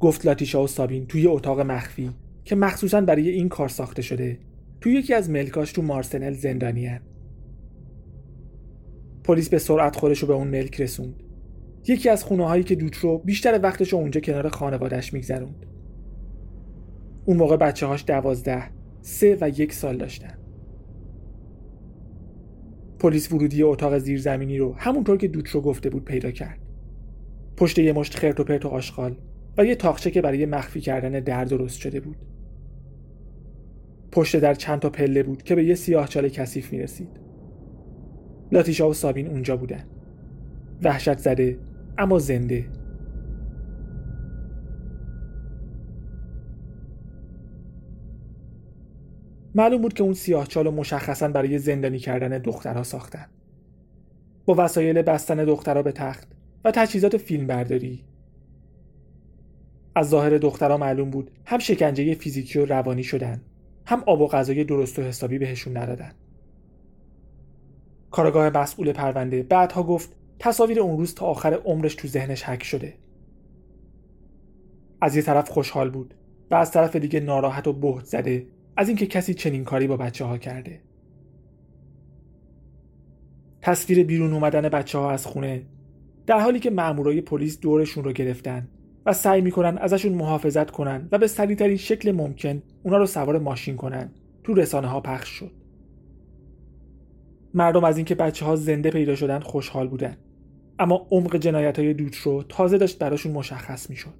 گفت 0.00 0.26
لاتیشا 0.26 0.62
و 0.62 0.66
سابین 0.66 1.06
توی 1.06 1.26
اتاق 1.26 1.60
مخفی 1.60 2.10
که 2.44 2.56
مخصوصا 2.56 3.00
برای 3.00 3.28
این 3.28 3.48
کار 3.48 3.68
ساخته 3.68 4.02
شده 4.02 4.38
توی 4.80 4.92
یکی 4.92 5.14
از 5.14 5.30
ملکاش 5.30 5.72
تو 5.72 5.82
مارسنل 5.82 6.32
زندانی 6.32 6.86
هن. 6.86 7.00
پلیس 9.24 9.48
به 9.48 9.58
سرعت 9.58 9.96
خودش 9.96 10.18
رو 10.18 10.28
به 10.28 10.34
اون 10.34 10.48
ملک 10.48 10.80
رسوند. 10.80 11.22
یکی 11.88 12.08
از 12.08 12.24
خونه 12.24 12.46
هایی 12.46 12.64
که 12.64 12.74
دوترو 12.74 13.18
بیشتر 13.18 13.60
وقتش 13.62 13.94
اونجا 13.94 14.20
کنار 14.20 14.48
خانوادش 14.48 15.12
میگذروند. 15.12 15.66
اون 17.24 17.36
موقع 17.36 17.56
بچه 17.56 17.86
هاش 17.86 18.04
دوازده 18.06 18.62
سه 19.02 19.38
و 19.40 19.48
یک 19.48 19.72
سال 19.72 19.96
داشتن. 19.96 20.38
پلیس 22.98 23.32
ورودی 23.32 23.62
اتاق 23.62 23.98
زیرزمینی 23.98 24.58
رو 24.58 24.74
همونطور 24.74 25.16
که 25.16 25.28
دوترو 25.28 25.60
گفته 25.60 25.90
بود 25.90 26.04
پیدا 26.04 26.30
کرد. 26.30 26.58
پشت 27.56 27.78
یه 27.78 27.92
مشت 27.92 28.14
خرت 28.14 28.40
و 28.40 28.44
پرت 28.44 28.64
و 28.64 28.68
آشغال 28.68 29.16
و 29.58 29.64
یه 29.64 29.74
تاخچه 29.74 30.10
که 30.10 30.22
برای 30.22 30.46
مخفی 30.46 30.80
کردن 30.80 31.20
در 31.20 31.44
درست 31.44 31.78
شده 31.78 32.00
بود. 32.00 32.16
پشت 34.12 34.36
در 34.36 34.54
چند 34.54 34.78
تا 34.78 34.90
پله 34.90 35.22
بود 35.22 35.42
که 35.42 35.54
به 35.54 35.64
یه 35.64 35.74
سیاهچال 35.74 36.28
کثیف 36.28 36.72
می‌رسید. 36.72 37.29
لاتیشا 38.52 38.88
و 38.88 38.94
سابین 38.94 39.26
اونجا 39.26 39.56
بودن. 39.56 39.84
وحشت 40.82 41.18
زده 41.18 41.58
اما 41.98 42.18
زنده. 42.18 42.66
معلوم 49.54 49.82
بود 49.82 49.92
که 49.92 50.02
اون 50.02 50.14
سیاهچال 50.14 50.66
و 50.66 50.70
مشخصا 50.70 51.28
برای 51.28 51.58
زندانی 51.58 51.98
کردن 51.98 52.38
دخترها 52.38 52.82
ساختن. 52.82 53.26
با 54.44 54.54
وسایل 54.58 55.02
بستن 55.02 55.44
دخترها 55.44 55.82
به 55.82 55.92
تخت 55.92 56.28
و 56.64 56.70
تجهیزات 56.70 57.16
فیلم 57.16 57.46
برداری 57.46 58.04
از 59.94 60.08
ظاهر 60.08 60.38
دخترها 60.38 60.76
معلوم 60.76 61.10
بود 61.10 61.30
هم 61.46 61.58
شکنجه 61.58 62.14
فیزیکی 62.14 62.58
و 62.58 62.64
روانی 62.64 63.02
شدن 63.02 63.40
هم 63.86 64.02
آب 64.06 64.20
و 64.20 64.26
غذای 64.26 64.64
درست 64.64 64.98
و 64.98 65.02
حسابی 65.02 65.38
بهشون 65.38 65.76
ندادن. 65.76 66.12
کارگاه 68.10 68.50
مسئول 68.58 68.92
پرونده. 68.92 69.42
بعدها 69.42 69.82
گفت 69.82 70.16
تصاویر 70.38 70.80
اون 70.80 70.98
روز 70.98 71.14
تا 71.14 71.26
آخر 71.26 71.54
عمرش 71.54 71.94
تو 71.94 72.08
ذهنش 72.08 72.42
حک 72.42 72.62
شده. 72.62 72.94
از 75.00 75.16
یه 75.16 75.22
طرف 75.22 75.48
خوشحال 75.48 75.90
بود 75.90 76.14
و 76.50 76.54
از 76.54 76.70
طرف 76.70 76.96
دیگه 76.96 77.20
ناراحت 77.20 77.66
و 77.66 77.72
بهت 77.72 78.04
زده. 78.04 78.46
از 78.76 78.88
اینکه 78.88 79.06
کسی 79.06 79.34
چنین 79.34 79.64
کاری 79.64 79.86
با 79.86 79.96
بچه 79.96 80.24
ها 80.24 80.38
کرده. 80.38 80.80
تصویر 83.62 84.04
بیرون 84.04 84.32
اومدن 84.32 84.68
بچه 84.68 84.98
ها 84.98 85.10
از 85.10 85.26
خونه. 85.26 85.62
در 86.26 86.40
حالی 86.40 86.60
که 86.60 86.70
مامورای 86.70 87.20
پلیس 87.20 87.60
دورشون 87.60 88.04
رو 88.04 88.12
گرفتن 88.12 88.68
و 89.06 89.12
سعی 89.12 89.40
می‌کنن 89.40 89.78
ازشون 89.78 90.12
محافظت 90.12 90.70
کنن 90.70 91.08
و 91.12 91.18
به 91.18 91.26
سریعترین 91.26 91.76
شکل 91.76 92.12
ممکن 92.12 92.62
اونا 92.82 92.96
رو 92.96 93.06
سوار 93.06 93.38
ماشین 93.38 93.76
کنن 93.76 94.10
تو 94.44 94.54
رسانه 94.54 94.88
ها 94.88 95.00
پخش 95.00 95.28
شد. 95.28 95.59
مردم 97.54 97.84
از 97.84 97.96
اینکه 97.96 98.14
بچه 98.14 98.44
ها 98.44 98.56
زنده 98.56 98.90
پیدا 98.90 99.14
شدن 99.14 99.40
خوشحال 99.40 99.88
بودن. 99.88 100.16
اما 100.78 101.06
عمق 101.10 101.36
جنایت 101.36 101.78
های 101.78 101.94
دوترو 101.94 102.42
تازه 102.42 102.78
داشت 102.78 102.98
براشون 102.98 103.32
مشخص 103.32 103.90
می‌شد. 103.90 104.14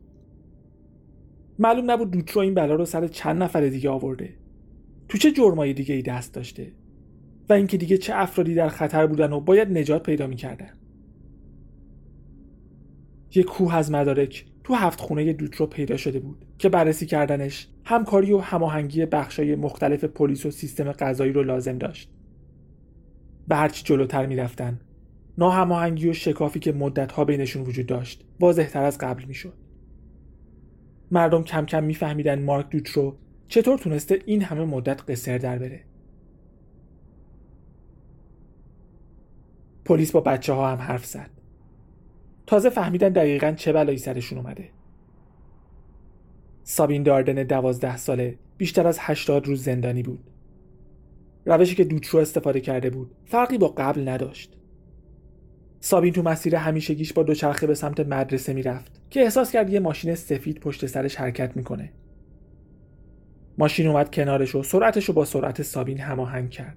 معلوم 1.58 1.90
نبود 1.90 2.10
دوترو 2.10 2.42
این 2.42 2.54
بلا 2.54 2.74
رو 2.74 2.84
سر 2.84 3.06
چند 3.06 3.42
نفر 3.42 3.60
دیگه 3.60 3.90
آورده. 3.90 4.34
تو 5.08 5.18
چه 5.18 5.32
جرمای 5.32 5.72
دیگه 5.72 5.94
ای 5.94 6.02
دست 6.02 6.34
داشته؟ 6.34 6.72
و 7.48 7.52
اینکه 7.52 7.76
دیگه 7.76 7.98
چه 7.98 8.12
افرادی 8.16 8.54
در 8.54 8.68
خطر 8.68 9.06
بودن 9.06 9.32
و 9.32 9.40
باید 9.40 9.78
نجات 9.78 10.02
پیدا 10.02 10.26
می‌کردن. 10.26 10.70
یک 13.34 13.46
کوه 13.46 13.74
از 13.74 13.90
مدارک 13.90 14.46
تو 14.64 14.74
هفت 14.74 15.00
خونه 15.00 15.32
دوترو 15.32 15.66
پیدا 15.66 15.96
شده 15.96 16.20
بود 16.20 16.44
که 16.58 16.68
بررسی 16.68 17.06
کردنش 17.06 17.68
همکاری 17.84 18.32
و 18.32 18.38
هماهنگی 18.38 19.06
بخشای 19.06 19.56
مختلف 19.56 20.04
پلیس 20.04 20.46
و 20.46 20.50
سیستم 20.50 20.92
قضایی 20.92 21.32
رو 21.32 21.42
لازم 21.42 21.78
داشت. 21.78 22.10
به 23.50 23.56
هرچی 23.56 23.84
جلوتر 23.84 24.26
می‌رفتن. 24.26 24.80
ناهماهنگی 25.38 26.08
و 26.08 26.12
شکافی 26.12 26.58
که 26.60 26.72
مدتها 26.72 27.24
بینشون 27.24 27.62
وجود 27.62 27.86
داشت 27.86 28.24
واضحتر 28.40 28.82
از 28.82 28.98
قبل 28.98 29.24
می‌شد. 29.24 29.54
مردم 31.10 31.42
کم 31.42 31.66
کم 31.66 31.84
میفهمیدن 31.84 32.42
مارک 32.42 32.70
دوترو 32.70 33.16
چطور 33.48 33.78
تونسته 33.78 34.18
این 34.26 34.42
همه 34.42 34.64
مدت 34.64 35.10
قصر 35.10 35.38
در 35.38 35.58
بره. 35.58 35.84
پلیس 39.84 40.12
با 40.12 40.20
بچه 40.20 40.52
ها 40.52 40.72
هم 40.72 40.78
حرف 40.78 41.06
زد. 41.06 41.30
تازه 42.46 42.70
فهمیدن 42.70 43.08
دقیقا 43.08 43.52
چه 43.52 43.72
بلایی 43.72 43.98
سرشون 43.98 44.38
اومده. 44.38 44.68
سابین 46.62 47.02
داردن 47.02 47.34
دوازده 47.34 47.96
ساله 47.96 48.38
بیشتر 48.56 48.86
از 48.86 48.98
هشتاد 49.00 49.46
روز 49.46 49.64
زندانی 49.64 50.02
بود. 50.02 50.30
روشی 51.46 51.74
که 51.74 51.84
دوترو 51.84 52.20
استفاده 52.20 52.60
کرده 52.60 52.90
بود. 52.90 53.14
فرقی 53.24 53.58
با 53.58 53.68
قبل 53.68 54.08
نداشت. 54.08 54.56
سابین 55.80 56.12
تو 56.12 56.22
مسیر 56.22 56.56
همیشگیش 56.56 57.12
با 57.12 57.22
دوچرخه 57.22 57.66
به 57.66 57.74
سمت 57.74 58.00
مدرسه 58.00 58.52
می‌رفت 58.52 59.00
که 59.10 59.20
احساس 59.20 59.52
کرد 59.52 59.70
یه 59.70 59.80
ماشین 59.80 60.14
سفید 60.14 60.60
پشت 60.60 60.86
سرش 60.86 61.16
حرکت 61.16 61.56
می‌کنه. 61.56 61.92
ماشین 63.58 63.86
اومد 63.86 64.14
کنارش 64.14 64.54
و 64.54 64.62
سرعتش 64.62 65.04
رو 65.04 65.14
با 65.14 65.24
سرعت 65.24 65.62
سابین 65.62 66.00
هماهنگ 66.00 66.50
کرد. 66.50 66.76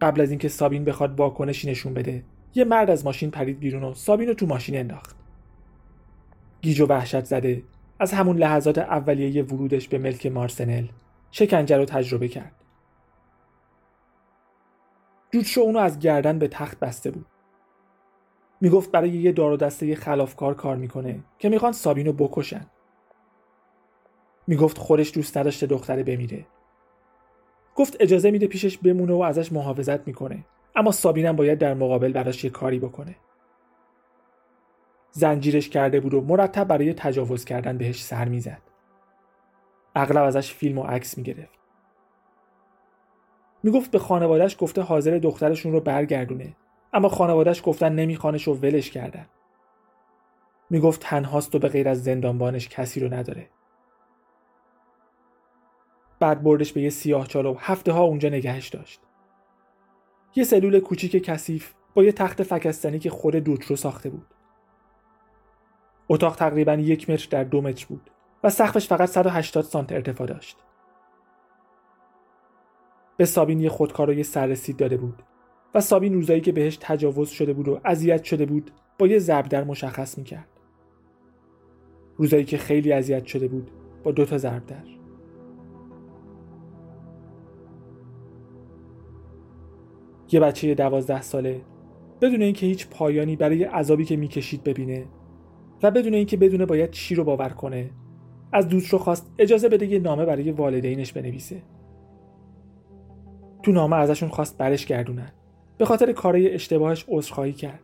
قبل 0.00 0.20
از 0.20 0.30
اینکه 0.30 0.48
سابین 0.48 0.84
بخواد 0.84 1.20
واکنشی 1.20 1.70
نشون 1.70 1.94
بده 1.94 2.24
یه 2.54 2.64
مرد 2.64 2.90
از 2.90 3.04
ماشین 3.04 3.30
پرید 3.30 3.58
بیرون 3.58 3.84
و 3.84 3.94
سابین 3.94 4.28
رو 4.28 4.34
تو 4.34 4.46
ماشین 4.46 4.76
انداخت. 4.76 5.16
گیج 6.62 6.80
و 6.80 6.86
وحشت 6.86 7.24
زده 7.24 7.62
از 7.98 8.12
همون 8.12 8.36
لحظات 8.36 8.78
اولیه 8.78 9.42
ورودش 9.42 9.88
به 9.88 9.98
ملک 9.98 10.26
مارسنل 10.26 10.86
شکنجه 11.30 11.76
رو 11.76 11.84
تجربه 11.84 12.28
کرد. 12.28 12.52
جوتشو 15.32 15.60
اونو 15.60 15.78
از 15.78 15.98
گردن 15.98 16.38
به 16.38 16.48
تخت 16.48 16.80
بسته 16.80 17.10
بود. 17.10 17.26
می‌گفت 18.60 18.90
برای 18.90 19.10
یه 19.10 19.32
دار 19.32 19.52
و 19.52 19.56
دسته 19.56 19.94
خلافکار 19.94 20.54
کار 20.54 20.76
می‌کنه 20.76 21.24
که 21.38 21.48
می‌خوان 21.48 21.72
سابینو 21.72 22.12
بکشن. 22.12 22.66
می‌گفت 24.46 24.78
خودش 24.78 25.14
دوست 25.14 25.38
نداشته 25.38 25.66
دختره 25.66 26.02
بمیره. 26.02 26.46
گفت 27.74 27.96
اجازه 28.00 28.30
میده 28.30 28.46
پیشش 28.46 28.78
بمونه 28.78 29.12
و 29.12 29.22
ازش 29.22 29.52
محافظت 29.52 30.06
می‌کنه. 30.06 30.44
اما 30.76 30.90
سابینم 30.90 31.36
باید 31.36 31.58
در 31.58 31.74
مقابل 31.74 32.12
براش 32.12 32.44
یه 32.44 32.50
کاری 32.50 32.78
بکنه. 32.78 33.16
زنجیرش 35.10 35.68
کرده 35.68 36.00
بود 36.00 36.14
و 36.14 36.20
مرتب 36.20 36.64
برای 36.64 36.94
تجاوز 36.94 37.44
کردن 37.44 37.78
بهش 37.78 38.02
سر 38.04 38.28
می‌زد. 38.28 38.62
اغلب 39.94 40.22
ازش 40.22 40.52
فیلم 40.52 40.78
و 40.78 40.82
عکس 40.82 41.18
می‌گرفت. 41.18 41.61
می‌گفت 43.62 43.90
به 43.90 43.98
خانوادهش 43.98 44.56
گفته 44.58 44.82
حاضر 44.82 45.18
دخترشون 45.18 45.72
رو 45.72 45.80
برگردونه. 45.80 46.56
اما 46.92 47.08
خانوادهش 47.08 47.62
گفتن 47.64 47.92
نمیخوانش 47.92 48.48
و 48.48 48.54
ولش 48.54 48.90
کردن. 48.90 49.26
می‌گفت 50.70 51.00
تنهاست 51.00 51.54
و 51.54 51.58
به 51.58 51.68
غیر 51.68 51.88
از 51.88 52.04
زندانبانش 52.04 52.68
کسی 52.68 53.00
رو 53.00 53.14
نداره. 53.14 53.48
بعد 56.20 56.42
بردش 56.42 56.72
به 56.72 56.82
یه 56.82 56.90
سیاه 56.90 57.26
چال 57.26 57.46
و 57.46 57.56
هفته 57.58 57.92
ها 57.92 58.02
اونجا 58.02 58.28
نگهش 58.28 58.68
داشت. 58.68 59.00
یه 60.34 60.44
سلول 60.44 60.80
کوچیک 60.80 61.24
کثیف 61.24 61.74
با 61.94 62.04
یه 62.04 62.12
تخت 62.12 62.42
فکستنی 62.42 62.98
که 62.98 63.10
خود 63.10 63.36
دوترو 63.36 63.76
ساخته 63.76 64.10
بود. 64.10 64.26
اتاق 66.08 66.36
تقریبا 66.36 66.74
یک 66.74 67.10
متر 67.10 67.28
در 67.30 67.44
دو 67.44 67.60
متر 67.60 67.86
بود 67.86 68.10
و 68.44 68.50
سقفش 68.50 68.88
فقط 68.88 69.08
180 69.08 69.64
سانت 69.64 69.92
ارتفاع 69.92 70.26
داشت. 70.26 70.56
به 73.22 73.26
سابین 73.26 73.60
یه 73.60 73.68
خودکار 73.68 74.10
و 74.10 74.12
یه 74.12 74.22
سررسید 74.22 74.76
داده 74.76 74.96
بود 74.96 75.22
و 75.74 75.80
سابین 75.80 76.14
روزایی 76.14 76.40
که 76.40 76.52
بهش 76.52 76.78
تجاوز 76.80 77.28
شده 77.28 77.52
بود 77.52 77.68
و 77.68 77.80
اذیت 77.84 78.24
شده 78.24 78.46
بود 78.46 78.70
با 78.98 79.06
یه 79.06 79.18
ضرب 79.18 79.48
در 79.48 79.64
مشخص 79.64 80.18
می‌کرد. 80.18 80.48
روزایی 82.16 82.44
که 82.44 82.58
خیلی 82.58 82.92
اذیت 82.92 83.24
شده 83.24 83.48
بود 83.48 83.70
با 84.04 84.12
دو 84.12 84.24
تا 84.24 84.38
ضرب 84.38 84.66
در. 84.66 84.84
یه 90.32 90.40
بچه 90.40 90.74
دوازده 90.74 91.22
ساله 91.22 91.60
بدون 92.20 92.42
اینکه 92.42 92.66
هیچ 92.66 92.88
پایانی 92.88 93.36
برای 93.36 93.64
عذابی 93.64 94.04
که 94.04 94.16
می‌کشید 94.16 94.64
ببینه 94.64 95.06
و 95.82 95.90
بدون 95.90 96.14
اینکه 96.14 96.36
بدونه 96.36 96.66
باید 96.66 96.90
چی 96.90 97.14
رو 97.14 97.24
باور 97.24 97.48
کنه 97.48 97.90
از 98.52 98.68
دوست 98.68 98.92
رو 98.92 98.98
خواست 98.98 99.32
اجازه 99.38 99.68
بده 99.68 99.86
یه 99.86 99.98
نامه 99.98 100.24
برای 100.24 100.52
والدینش 100.52 101.12
بنویسه. 101.12 101.62
تو 103.62 103.72
نامه 103.72 103.96
ازشون 103.96 104.28
خواست 104.28 104.58
برش 104.58 104.86
گردونن. 104.86 105.32
به 105.78 105.84
خاطر 105.84 106.12
کارای 106.12 106.54
اشتباهش 106.54 107.04
عذرخواهی 107.08 107.52
کرد. 107.52 107.80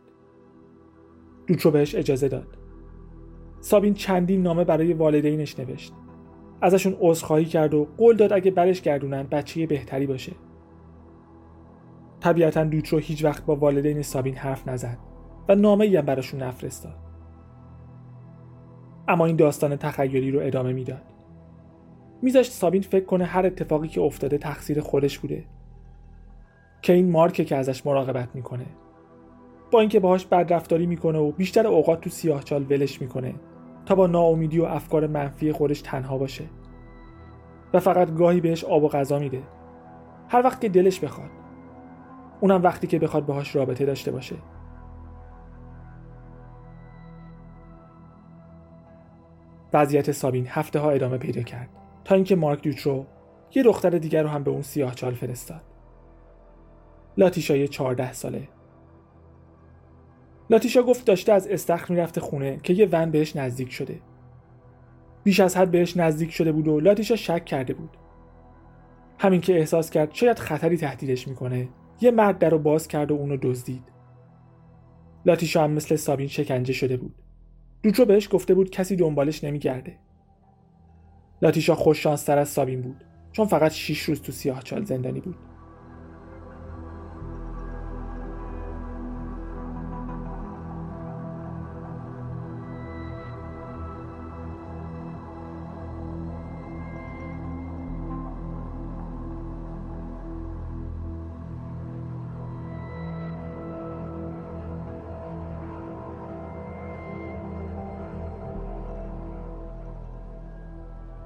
دوترو 1.47 1.71
بهش 1.71 1.95
اجازه 1.95 2.27
داد. 2.27 2.57
سابین 3.61 3.93
چندین 3.93 4.43
نامه 4.43 4.63
برای 4.63 4.93
والدینش 4.93 5.59
نوشت. 5.59 5.93
ازشون 6.61 6.97
عذرخواهی 6.99 7.45
کرد 7.45 7.73
و 7.73 7.87
قول 7.97 8.15
داد 8.15 8.33
اگه 8.33 8.51
برش 8.51 8.81
گردونن 8.81 9.23
بچه 9.23 9.67
بهتری 9.67 10.07
باشه. 10.07 10.31
طبیعتا 12.19 12.63
دوترو 12.63 12.99
هیچ 12.99 13.23
وقت 13.23 13.45
با 13.45 13.55
والدین 13.55 14.01
سابین 14.01 14.35
حرف 14.35 14.67
نزد 14.67 14.97
و 15.49 15.55
نامه 15.55 15.85
ای 15.85 15.95
هم 15.95 16.05
براشون 16.05 16.43
نفرستاد. 16.43 16.95
اما 19.07 19.25
این 19.25 19.35
داستان 19.35 19.75
تخیلی 19.75 20.31
رو 20.31 20.39
ادامه 20.43 20.73
می‌داد. 20.73 21.03
میذاشت 22.21 22.51
سابین 22.51 22.81
فکر 22.81 23.05
کنه 23.05 23.25
هر 23.25 23.45
اتفاقی 23.45 23.87
که 23.87 24.01
افتاده 24.01 24.37
تقصیر 24.37 24.81
خودش 24.81 25.19
بوده. 25.19 25.43
که 26.81 26.93
این 26.93 27.11
مارکه 27.11 27.45
که 27.45 27.55
ازش 27.55 27.85
مراقبت 27.85 28.29
می‌کنه. 28.33 28.65
با 29.71 29.79
اینکه 29.79 29.99
باهاش 29.99 30.25
بدرفتاری 30.25 30.85
می‌کنه 30.85 31.19
و 31.19 31.31
بیشتر 31.31 31.67
اوقات 31.67 32.01
تو 32.01 32.09
سیاهچال 32.09 32.65
ولش 32.69 33.01
می‌کنه 33.01 33.35
تا 33.85 33.95
با 33.95 34.07
ناامیدی 34.07 34.59
و 34.59 34.63
افکار 34.63 35.07
منفی 35.07 35.51
خودش 35.51 35.81
تنها 35.81 36.17
باشه. 36.17 36.43
و 37.73 37.79
فقط 37.79 38.13
گاهی 38.13 38.41
بهش 38.41 38.63
آب 38.63 38.83
و 38.83 38.87
غذا 38.87 39.19
میده. 39.19 39.41
هر 40.29 40.41
وقت 40.45 40.61
که 40.61 40.69
دلش 40.69 40.99
بخواد. 40.99 41.29
اونم 42.41 42.63
وقتی 42.63 42.87
که 42.87 42.99
بخواد 42.99 43.25
باهاش 43.25 43.55
رابطه 43.55 43.85
داشته 43.85 44.11
باشه. 44.11 44.35
وضعیت 49.73 50.11
سابین 50.11 50.47
هفته 50.47 50.79
ها 50.79 50.91
ادامه 50.91 51.17
پیدا 51.17 51.41
کرد 51.41 51.69
تا 52.05 52.15
اینکه 52.15 52.35
مارک 52.35 52.63
دوترو 52.63 53.05
یه 53.55 53.63
دختر 53.63 53.89
دیگر 53.89 54.23
رو 54.23 54.29
هم 54.29 54.43
به 54.43 54.51
اون 54.51 54.61
سیاه 54.61 54.95
چال 54.95 55.13
فرستاد. 55.13 55.61
لاتیشا 57.19 57.65
14 57.65 58.13
ساله. 58.13 58.47
لاتیشا 60.49 60.83
گفت 60.83 61.05
داشته 61.05 61.33
از 61.33 61.47
استخر 61.47 61.93
می‌رفته 61.93 62.21
خونه 62.21 62.59
که 62.63 62.73
یه 62.73 62.89
ون 62.91 63.11
بهش 63.11 63.35
نزدیک 63.35 63.71
شده. 63.71 63.99
بیش 65.23 65.39
از 65.39 65.57
حد 65.57 65.71
بهش 65.71 65.97
نزدیک 65.97 66.31
شده 66.31 66.51
بود 66.51 66.67
و 66.67 66.79
لاتیشا 66.79 67.15
شک 67.15 67.45
کرده 67.45 67.73
بود. 67.73 67.89
همین 69.17 69.41
که 69.41 69.57
احساس 69.57 69.89
کرد 69.89 70.13
شاید 70.13 70.39
خطری 70.39 70.77
تهدیدش 70.77 71.27
می‌کنه 71.27 71.67
یه 72.01 72.11
مرد 72.11 72.37
در 72.39 72.49
رو 72.49 72.59
باز 72.59 72.87
کرد 72.87 73.11
و 73.11 73.15
اونو 73.15 73.37
دزدید. 73.41 73.83
لاتیشا 75.25 75.63
هم 75.63 75.71
مثل 75.71 75.95
سابین 75.95 76.27
شکنجه 76.27 76.73
شده 76.73 76.97
بود. 76.97 77.15
دوترو 77.83 78.05
بهش 78.05 78.29
گفته 78.31 78.53
بود 78.53 78.69
کسی 78.69 78.95
دنبالش 78.95 79.43
نمیگرده. 79.43 79.97
لاتیشا 81.41 81.75
خوش 81.75 82.03
تر 82.03 82.37
از 82.37 82.49
سابین 82.49 82.81
بود 82.81 83.03
چون 83.31 83.45
فقط 83.45 83.71
6 83.71 84.01
روز 84.01 84.21
تو 84.21 84.31
سیاه 84.31 84.63
چال 84.63 84.85
زندانی 84.85 85.19
بود. 85.19 85.48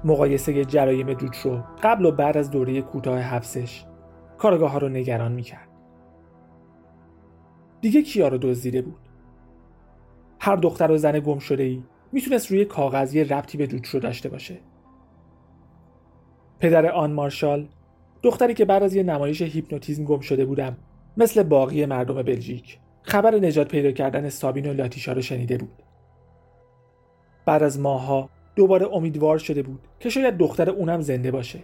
مقایسه 0.04 0.64
جرایم 0.64 1.12
دوترو 1.12 1.62
قبل 1.82 2.04
و 2.04 2.10
بعد 2.10 2.36
از 2.36 2.50
دوره 2.50 2.82
کوتاه 2.82 3.18
حبسش 3.18 3.84
کارگاه 4.38 4.70
ها 4.70 4.78
رو 4.78 4.88
نگران 4.88 5.32
می‌کرد. 5.32 5.68
دیگه 7.80 8.02
کیا 8.02 8.28
رو 8.28 8.38
دزدیده 8.38 8.82
بود؟ 8.82 9.08
هر 10.40 10.56
دختر 10.56 10.90
و 10.90 10.98
زن 10.98 11.20
گم 11.20 11.38
شده 11.38 11.62
ای 11.62 11.82
می‌تونست 12.12 12.50
روی 12.50 12.64
کاغذ 12.64 13.14
یه 13.14 13.24
ربطی 13.24 13.58
به 13.58 13.66
دوترو 13.66 14.00
داشته 14.00 14.28
باشه. 14.28 14.56
پدر 16.60 16.86
آن 16.86 17.12
مارشال 17.12 17.68
دختری 18.22 18.54
که 18.54 18.64
بعد 18.64 18.82
از 18.82 18.94
یه 18.94 19.02
نمایش 19.02 19.42
هیپنوتیزم 19.42 20.04
گم 20.04 20.20
شده 20.20 20.44
بودم 20.44 20.76
مثل 21.16 21.42
باقی 21.42 21.86
مردم 21.86 22.22
بلژیک 22.22 22.78
خبر 23.02 23.34
نجات 23.34 23.68
پیدا 23.68 23.92
کردن 23.92 24.28
سابین 24.28 24.70
و 24.70 24.72
لاتیشا 24.72 25.12
رو 25.12 25.22
شنیده 25.22 25.58
بود. 25.58 25.82
بعد 27.46 27.62
از 27.62 27.80
ماهها 27.80 28.30
دوباره 28.56 28.86
امیدوار 28.92 29.38
شده 29.38 29.62
بود 29.62 29.80
که 30.00 30.08
شاید 30.08 30.36
دختر 30.36 30.70
اونم 30.70 31.00
زنده 31.00 31.30
باشه. 31.30 31.58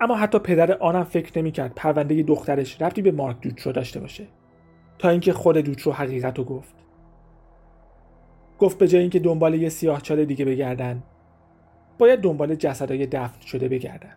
اما 0.00 0.16
حتی 0.16 0.38
پدر 0.38 0.72
آنم 0.72 1.04
فکر 1.04 1.38
نمی‌کرد 1.38 1.72
پرونده 1.76 2.22
دخترش 2.22 2.82
ربطی 2.82 3.02
به 3.02 3.12
مارک 3.12 3.40
دوترو 3.40 3.72
داشته 3.72 4.00
باشه 4.00 4.26
تا 4.98 5.08
اینکه 5.08 5.32
خود 5.32 5.58
دوترو 5.58 5.92
حقیقت 5.92 6.38
رو 6.38 6.44
گفت. 6.44 6.74
گفت 8.58 8.78
به 8.78 8.88
جای 8.88 9.00
اینکه 9.00 9.18
دنبال 9.18 9.54
یه 9.54 9.68
سیاه 9.68 10.00
چال 10.00 10.24
دیگه 10.24 10.44
بگردن 10.44 11.02
باید 11.98 12.20
دنبال 12.20 12.54
جسدهای 12.54 13.06
دفن 13.06 13.40
شده 13.40 13.68
بگردن. 13.68 14.16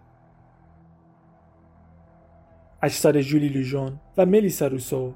اجساد 2.81 3.21
جولی 3.21 3.49
لوژون 3.49 3.99
و 4.17 4.25
ملیسا 4.25 4.67
روسو 4.67 5.13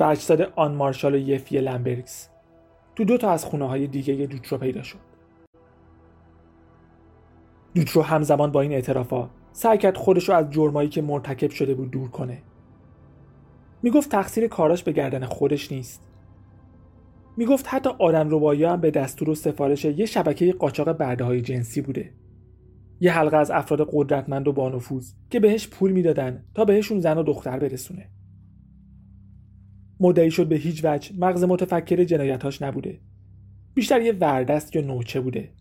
و 0.00 0.04
اجساد 0.04 0.40
آن 0.56 0.74
مارشال 0.74 1.14
و 1.14 1.18
یفی 1.18 1.58
لمبرگس 1.58 2.28
تو 2.96 3.04
دو 3.04 3.18
تا 3.18 3.30
از 3.30 3.44
خونه 3.44 3.68
های 3.68 3.86
دیگه 3.86 4.26
دوترو 4.26 4.58
پیدا 4.58 4.82
شد. 4.82 4.98
دوترو 7.74 8.02
همزمان 8.02 8.52
با 8.52 8.60
این 8.60 8.72
اعترافا 8.72 9.30
سعی 9.52 9.78
کرد 9.78 9.96
خودش 9.96 10.28
رو 10.28 10.34
از 10.34 10.50
جرمایی 10.50 10.88
که 10.88 11.02
مرتکب 11.02 11.50
شده 11.50 11.74
بود 11.74 11.90
دور 11.90 12.10
کنه. 12.10 12.42
می‌گفت 13.82 14.10
تقصیر 14.10 14.48
کاراش 14.48 14.82
به 14.82 14.92
گردن 14.92 15.24
خودش 15.24 15.72
نیست. 15.72 16.08
می‌گفت 17.36 17.66
حتی 17.68 17.90
آدم 17.98 18.28
روبایی 18.28 18.64
هم 18.64 18.80
به 18.80 18.90
دستور 18.90 19.30
و 19.30 19.34
سفارش 19.34 19.84
یه 19.84 20.06
شبکه 20.06 20.52
قاچاق 20.52 20.92
برده 20.92 21.24
های 21.24 21.40
جنسی 21.40 21.80
بوده. 21.80 22.12
یه 23.00 23.12
حلقه 23.12 23.36
از 23.36 23.50
افراد 23.50 23.88
قدرتمند 23.92 24.48
و 24.48 24.52
بانفوذ 24.52 25.12
که 25.30 25.40
بهش 25.40 25.68
پول 25.68 25.92
می‌دادن 25.92 26.44
تا 26.54 26.64
بهشون 26.64 27.00
زن 27.00 27.18
و 27.18 27.22
دختر 27.22 27.58
برسونه. 27.58 28.10
مدعی 30.00 30.30
شد 30.30 30.48
به 30.48 30.56
هیچ 30.56 30.84
وجه 30.84 31.12
مغز 31.18 31.44
متفکر 31.44 32.04
جنایتاش 32.04 32.62
نبوده. 32.62 33.00
بیشتر 33.74 34.00
یه 34.00 34.12
وردست 34.12 34.76
یا 34.76 34.82
نوچه 34.82 35.20
بوده. 35.20 35.52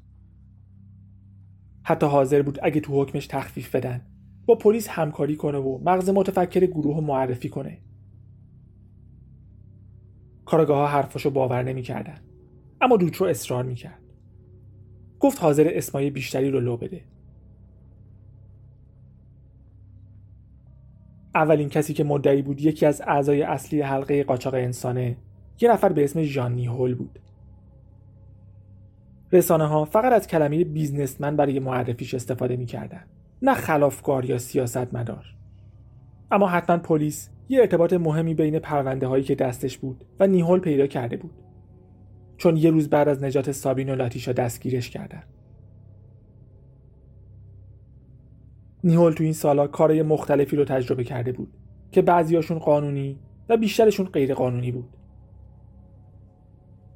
حتی 1.83 2.05
حاضر 2.05 2.41
بود 2.41 2.59
اگه 2.63 2.81
تو 2.81 3.01
حکمش 3.01 3.27
تخفیف 3.27 3.75
بدن. 3.75 4.01
با 4.45 4.55
پلیس 4.55 4.87
همکاری 4.87 5.35
کنه 5.35 5.57
و 5.57 5.79
مغز 5.83 6.09
متفکر 6.09 6.65
گروه 6.65 7.03
معرفی 7.03 7.49
کنه. 7.49 7.77
کارگاه 10.45 10.77
ها 10.77 10.87
حرفاشو 10.87 11.29
باور 11.29 11.63
نمی‌کردن. 11.63 12.19
اما 12.81 12.97
دوترو 12.97 13.27
اصرار 13.27 13.63
می‌کرد. 13.63 14.01
گفت 15.19 15.41
حاضر 15.41 15.71
اسمای 15.73 16.09
بیشتری 16.09 16.51
رو 16.51 16.59
لو 16.59 16.77
بده. 16.77 17.01
اولین 21.35 21.69
کسی 21.69 21.93
که 21.93 22.03
مدعی 22.03 22.41
بود 22.41 22.61
یکی 22.61 22.85
از 22.85 23.01
اعضای 23.07 23.41
اصلی 23.41 23.81
حلقه 23.81 24.23
قاچاق 24.23 24.53
انسانه. 24.53 25.17
یه 25.61 25.71
نفر 25.71 25.89
به 25.89 26.03
اسم 26.03 26.23
ژان 26.23 26.59
هول 26.59 26.95
بود. 26.95 27.19
رسانه 29.31 29.65
ها 29.67 29.85
فقط 29.85 30.13
از 30.13 30.27
کلمه 30.27 30.63
بیزنسمن 30.63 31.35
برای 31.35 31.59
معرفیش 31.59 32.13
استفاده 32.13 32.55
می‌کردن. 32.55 33.01
نه 33.41 33.53
خلافکار 33.53 34.25
یا 34.25 34.37
سیاست 34.37 34.93
مدار 34.93 35.25
اما 36.31 36.47
حتما 36.47 36.77
پلیس 36.77 37.29
یه 37.49 37.59
ارتباط 37.59 37.93
مهمی 37.93 38.33
بین 38.33 38.59
پرونده 38.59 39.07
هایی 39.07 39.23
که 39.23 39.35
دستش 39.35 39.77
بود 39.77 40.05
و 40.19 40.27
نیهول 40.27 40.59
پیدا 40.59 40.87
کرده 40.87 41.17
بود. 41.17 41.33
چون 42.37 42.57
یه 42.57 42.69
روز 42.69 42.89
بعد 42.89 43.07
از 43.07 43.23
نجات 43.23 43.51
سابین 43.51 43.89
و 43.89 43.95
لاتیشا 43.95 44.31
دستگیرش 44.31 44.89
کردن. 44.89 45.23
نیهول 48.85 49.13
تو 49.13 49.23
این 49.23 49.33
سالا 49.33 49.67
کارهای 49.67 50.03
مختلفی 50.03 50.55
رو 50.55 50.65
تجربه 50.65 51.03
کرده 51.03 51.31
بود 51.31 51.53
که 51.91 52.01
بعضیاشون 52.01 52.59
قانونی 52.59 53.19
و 53.49 53.57
بیشترشون 53.57 54.05
غیر 54.05 54.33
قانونی 54.33 54.71
بود 54.71 54.89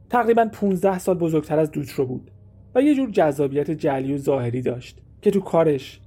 تقریبا 0.10 0.50
15 0.54 1.00
سال 1.00 1.18
بزرگتر 1.18 1.60
از 1.60 1.72
دوترو 1.72 2.06
بود 2.06 2.32
و 2.76 2.82
یه 2.82 2.96
جور 2.96 3.10
جذابیت 3.10 3.72
جلی 3.72 4.14
و 4.14 4.18
ظاهری 4.18 4.62
داشت 4.62 5.02
که 5.22 5.32
تو 5.32 5.40
کارش 5.40 6.02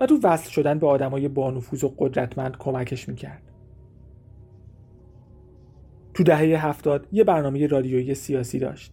و 0.00 0.06
تو 0.06 0.18
وصل 0.22 0.50
شدن 0.50 0.78
به 0.78 0.86
آدمای 0.86 1.28
بانفوذ 1.28 1.84
و 1.84 1.94
قدرتمند 1.98 2.56
کمکش 2.58 3.08
می‌کرد. 3.08 3.42
تو 6.14 6.22
دهه 6.22 6.66
هفتاد 6.66 7.06
یه 7.12 7.24
برنامه 7.24 7.66
رادیویی 7.66 8.14
سیاسی 8.14 8.58
داشت. 8.58 8.92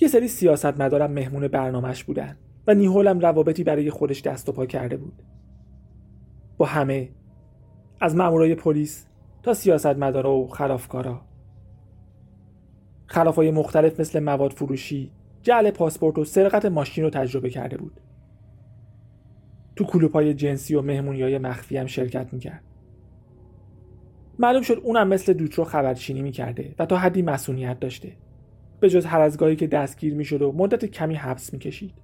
یه 0.00 0.08
سری 0.08 0.28
سیاست 0.28 0.80
مدارم 0.80 1.12
مهمون 1.12 1.48
برنامهش 1.48 2.04
بودن 2.04 2.36
و 2.66 2.74
نیهولم 2.74 3.20
روابطی 3.20 3.64
برای 3.64 3.90
خودش 3.90 4.22
دست 4.22 4.48
و 4.48 4.52
پا 4.52 4.66
کرده 4.66 4.96
بود. 4.96 5.22
با 6.56 6.66
همه 6.66 7.08
از 8.00 8.16
مامورای 8.16 8.54
پلیس 8.54 9.06
تا 9.42 9.54
سیاستمدارا 9.54 10.34
و 10.34 10.48
خلافکارا 10.48 11.20
خلافای 13.06 13.50
مختلف 13.50 14.00
مثل 14.00 14.20
مواد 14.20 14.52
فروشی، 14.52 15.10
جعل 15.42 15.70
پاسپورت 15.70 16.18
و 16.18 16.24
سرقت 16.24 16.64
ماشین 16.64 17.04
رو 17.04 17.10
تجربه 17.10 17.50
کرده 17.50 17.76
بود. 17.76 18.00
تو 19.76 19.84
کلوپای 19.84 20.34
جنسی 20.34 20.74
و 20.74 20.82
مهمونی 20.82 21.38
مخفی 21.38 21.76
هم 21.76 21.86
شرکت 21.86 22.32
می‌کرد. 22.32 22.64
معلوم 24.38 24.62
شد 24.62 24.80
اونم 24.84 25.08
مثل 25.08 25.32
دوترو 25.32 25.64
خبرچینی 25.64 26.22
می‌کرده 26.22 26.74
و 26.78 26.86
تا 26.86 26.96
حدی 26.96 27.22
مسئولیت 27.22 27.80
داشته. 27.80 28.12
به 28.80 28.90
جز 28.90 29.04
هر 29.04 29.20
از 29.20 29.38
گاهی 29.38 29.56
که 29.56 29.66
دستگیر 29.66 30.14
می‌شد 30.14 30.42
و 30.42 30.52
مدت 30.52 30.84
کمی 30.84 31.14
حبس 31.14 31.52
می‌کشید. 31.52 31.94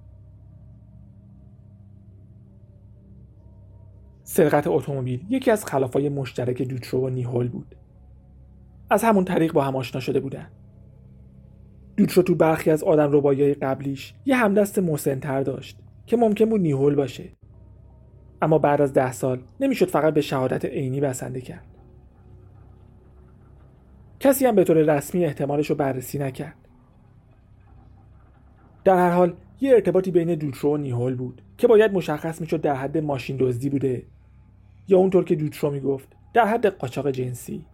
سرقت 4.33 4.67
اتومبیل 4.67 5.25
یکی 5.29 5.51
از 5.51 5.65
خلافای 5.65 6.09
مشترک 6.09 6.61
دوترو 6.61 6.99
و 6.99 7.09
نیهول 7.09 7.47
بود. 7.47 7.75
از 8.89 9.03
همون 9.03 9.25
طریق 9.25 9.53
با 9.53 9.63
هم 9.63 9.75
آشنا 9.75 10.01
شده 10.01 10.19
بودن. 10.19 10.47
دوترو 11.97 12.23
تو 12.23 12.35
برخی 12.35 12.71
از 12.71 12.83
آدم 12.83 13.09
ربایی 13.11 13.53
قبلیش 13.53 14.13
یه 14.25 14.35
همدست 14.35 14.79
مسنتر 14.79 15.41
داشت 15.41 15.79
که 16.05 16.17
ممکن 16.17 16.45
بود 16.45 16.61
نیهول 16.61 16.95
باشه. 16.95 17.23
اما 18.41 18.57
بعد 18.57 18.81
از 18.81 18.93
ده 18.93 19.11
سال 19.11 19.43
نمی‌شد 19.59 19.89
فقط 19.89 20.13
به 20.13 20.21
شهادت 20.21 20.65
عینی 20.65 21.01
بسنده 21.01 21.41
کرد. 21.41 21.67
کسی 24.19 24.45
هم 24.45 24.55
به 24.55 24.63
طور 24.63 24.77
رسمی 24.77 25.25
احتمالش 25.25 25.69
رو 25.69 25.75
بررسی 25.75 26.19
نکرد. 26.19 26.67
در 28.83 28.95
هر 28.95 29.11
حال 29.11 29.33
یه 29.61 29.71
ارتباطی 29.73 30.11
بین 30.11 30.35
دوترو 30.35 30.73
و 30.73 30.77
نیهول 30.77 31.15
بود 31.15 31.41
که 31.57 31.67
باید 31.67 31.93
مشخص 31.93 32.41
می‌شد 32.41 32.61
در 32.61 32.75
حد 32.75 32.97
ماشین 32.97 33.37
دزدی 33.39 33.69
بوده 33.69 34.03
یا 34.91 34.97
اونطور 34.97 35.23
که 35.23 35.35
دوترو 35.35 35.71
می‌گفت 35.71 36.07
در 36.33 36.45
حد 36.45 36.65
قاچاق 36.65 37.11
جنسی. 37.11 37.65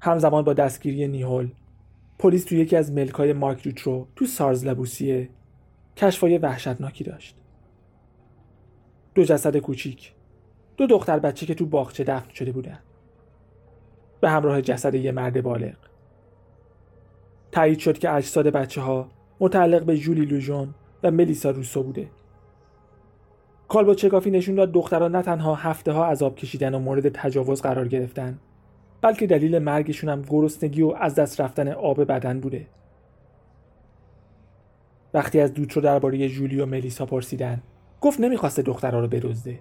همزمان 0.00 0.44
با 0.44 0.52
دستگیری 0.52 1.08
نیهول 1.08 1.50
پلیس 2.18 2.44
تو 2.44 2.54
یکی 2.54 2.76
از 2.76 2.92
ملکای 2.92 3.32
مارک 3.32 3.64
دوترو 3.64 4.06
تو 4.16 4.26
سارز 4.26 4.66
لبوسیه 4.66 5.28
کشفای 5.96 6.38
وحشتناکی 6.38 7.04
داشت. 7.04 7.36
دو 9.14 9.24
جسد 9.24 9.56
کوچیک 9.56 10.12
دو 10.76 10.86
دختر 10.86 11.18
بچه 11.18 11.46
که 11.46 11.54
تو 11.54 11.66
باغچه 11.66 12.04
دفن 12.04 12.32
شده 12.32 12.52
بودن. 12.52 12.78
به 14.20 14.30
همراه 14.30 14.62
جسد 14.62 14.94
یه 14.94 15.12
مرد 15.12 15.42
بالغ. 15.42 15.76
تایید 17.52 17.78
شد 17.78 17.98
که 17.98 18.12
اجساد 18.12 18.46
بچه 18.46 18.80
ها 18.80 19.10
متعلق 19.40 19.82
به 19.82 19.96
جولی 19.96 20.24
لوژون 20.24 20.74
و 21.02 21.10
ملیسا 21.10 21.50
روسو 21.50 21.82
بوده. 21.82 22.10
کالبا 23.68 23.94
چکافی 23.94 24.30
نشون 24.30 24.54
داد 24.54 24.72
دختران 24.72 25.16
نه 25.16 25.22
تنها 25.22 25.54
هفته 25.54 25.92
ها 25.92 26.06
عذاب 26.06 26.34
کشیدن 26.34 26.74
و 26.74 26.78
مورد 26.78 27.08
تجاوز 27.08 27.62
قرار 27.62 27.88
گرفتن 27.88 28.38
بلکه 29.00 29.26
دلیل 29.26 29.58
مرگشون 29.58 30.10
هم 30.10 30.22
گرسنگی 30.22 30.82
و 30.82 30.94
از 31.00 31.14
دست 31.14 31.40
رفتن 31.40 31.68
آب 31.68 32.04
بدن 32.04 32.40
بوده. 32.40 32.66
وقتی 35.14 35.40
از 35.40 35.54
دوترو 35.54 35.82
درباره 35.82 36.28
جولی 36.28 36.60
و 36.60 36.66
ملیسا 36.66 37.06
پرسیدن 37.06 37.62
گفت 38.00 38.20
نمی‌خواسته 38.20 38.62
دخترها 38.62 39.00
رو 39.00 39.08
بدزده. 39.08 39.60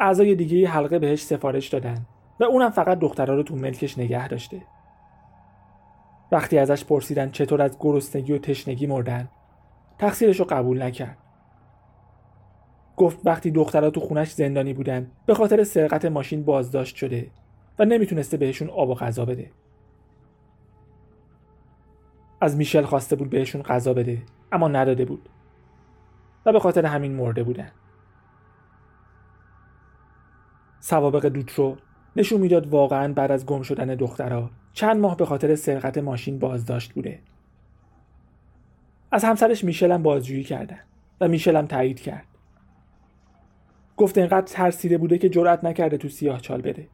اعضای 0.00 0.34
دیگه 0.34 0.68
حلقه 0.68 0.98
بهش 0.98 1.22
سفارش 1.22 1.68
دادن 1.68 2.06
و 2.40 2.44
اونم 2.44 2.70
فقط 2.70 2.98
دخترها 2.98 3.34
رو 3.34 3.42
تو 3.42 3.56
ملکش 3.56 3.98
نگه 3.98 4.28
داشته. 4.28 4.62
وقتی 6.32 6.58
ازش 6.58 6.84
پرسیدن 6.84 7.30
چطور 7.30 7.62
از 7.62 7.76
گرسنگی 7.80 8.32
و 8.32 8.38
تشنگی 8.38 8.86
مردن 8.86 9.28
تقصیرش 9.98 10.40
رو 10.40 10.44
قبول 10.44 10.82
نکرد. 10.82 11.18
گفت 12.96 13.20
وقتی 13.24 13.50
دخترها 13.50 13.90
تو 13.90 14.00
خونش 14.00 14.32
زندانی 14.32 14.72
بودن 14.74 15.10
به 15.26 15.34
خاطر 15.34 15.64
سرقت 15.64 16.04
ماشین 16.04 16.44
بازداشت 16.44 16.96
شده 16.96 17.30
و 17.78 17.84
نمی‌تونسته 17.84 18.36
بهشون 18.36 18.70
آب 18.70 18.88
و 18.88 18.94
غذا 18.94 19.24
بده. 19.24 19.50
از 22.40 22.56
میشل 22.56 22.82
خواسته 22.82 23.16
بود 23.16 23.30
بهشون 23.30 23.62
غذا 23.62 23.94
بده 23.94 24.22
اما 24.52 24.68
نداده 24.68 25.04
بود 25.04 25.28
و 26.46 26.52
به 26.52 26.60
خاطر 26.60 26.86
همین 26.86 27.12
مرده 27.12 27.42
بودن. 27.42 27.70
سوابق 30.80 31.26
دوترو 31.26 31.76
نشون 32.16 32.40
می‌داد 32.40 32.66
واقعا 32.68 33.12
بعد 33.12 33.30
از 33.30 33.46
گم 33.46 33.62
شدن 33.62 33.86
دخترها 33.86 34.50
چند 34.72 34.96
ماه 34.96 35.16
به 35.16 35.26
خاطر 35.26 35.54
سرقت 35.54 35.98
ماشین 35.98 36.38
بازداشت 36.38 36.92
بوده. 36.92 37.20
از 39.10 39.24
همسرش 39.24 39.64
میشل 39.64 39.92
هم 39.92 40.02
بازجویی 40.02 40.44
کردن 40.44 40.78
و 41.20 41.28
میشل 41.28 41.56
هم 41.56 41.66
تایید 41.66 42.00
کرد. 42.00 42.35
گفت 43.96 44.18
اینقدر 44.18 44.46
ترسیده 44.46 44.98
بوده 44.98 45.18
که 45.18 45.28
جرأت 45.28 45.64
نکرده 45.64 45.96
تو 45.96 46.08
سیاه 46.08 46.40
چال 46.40 46.60
بده. 46.60 46.88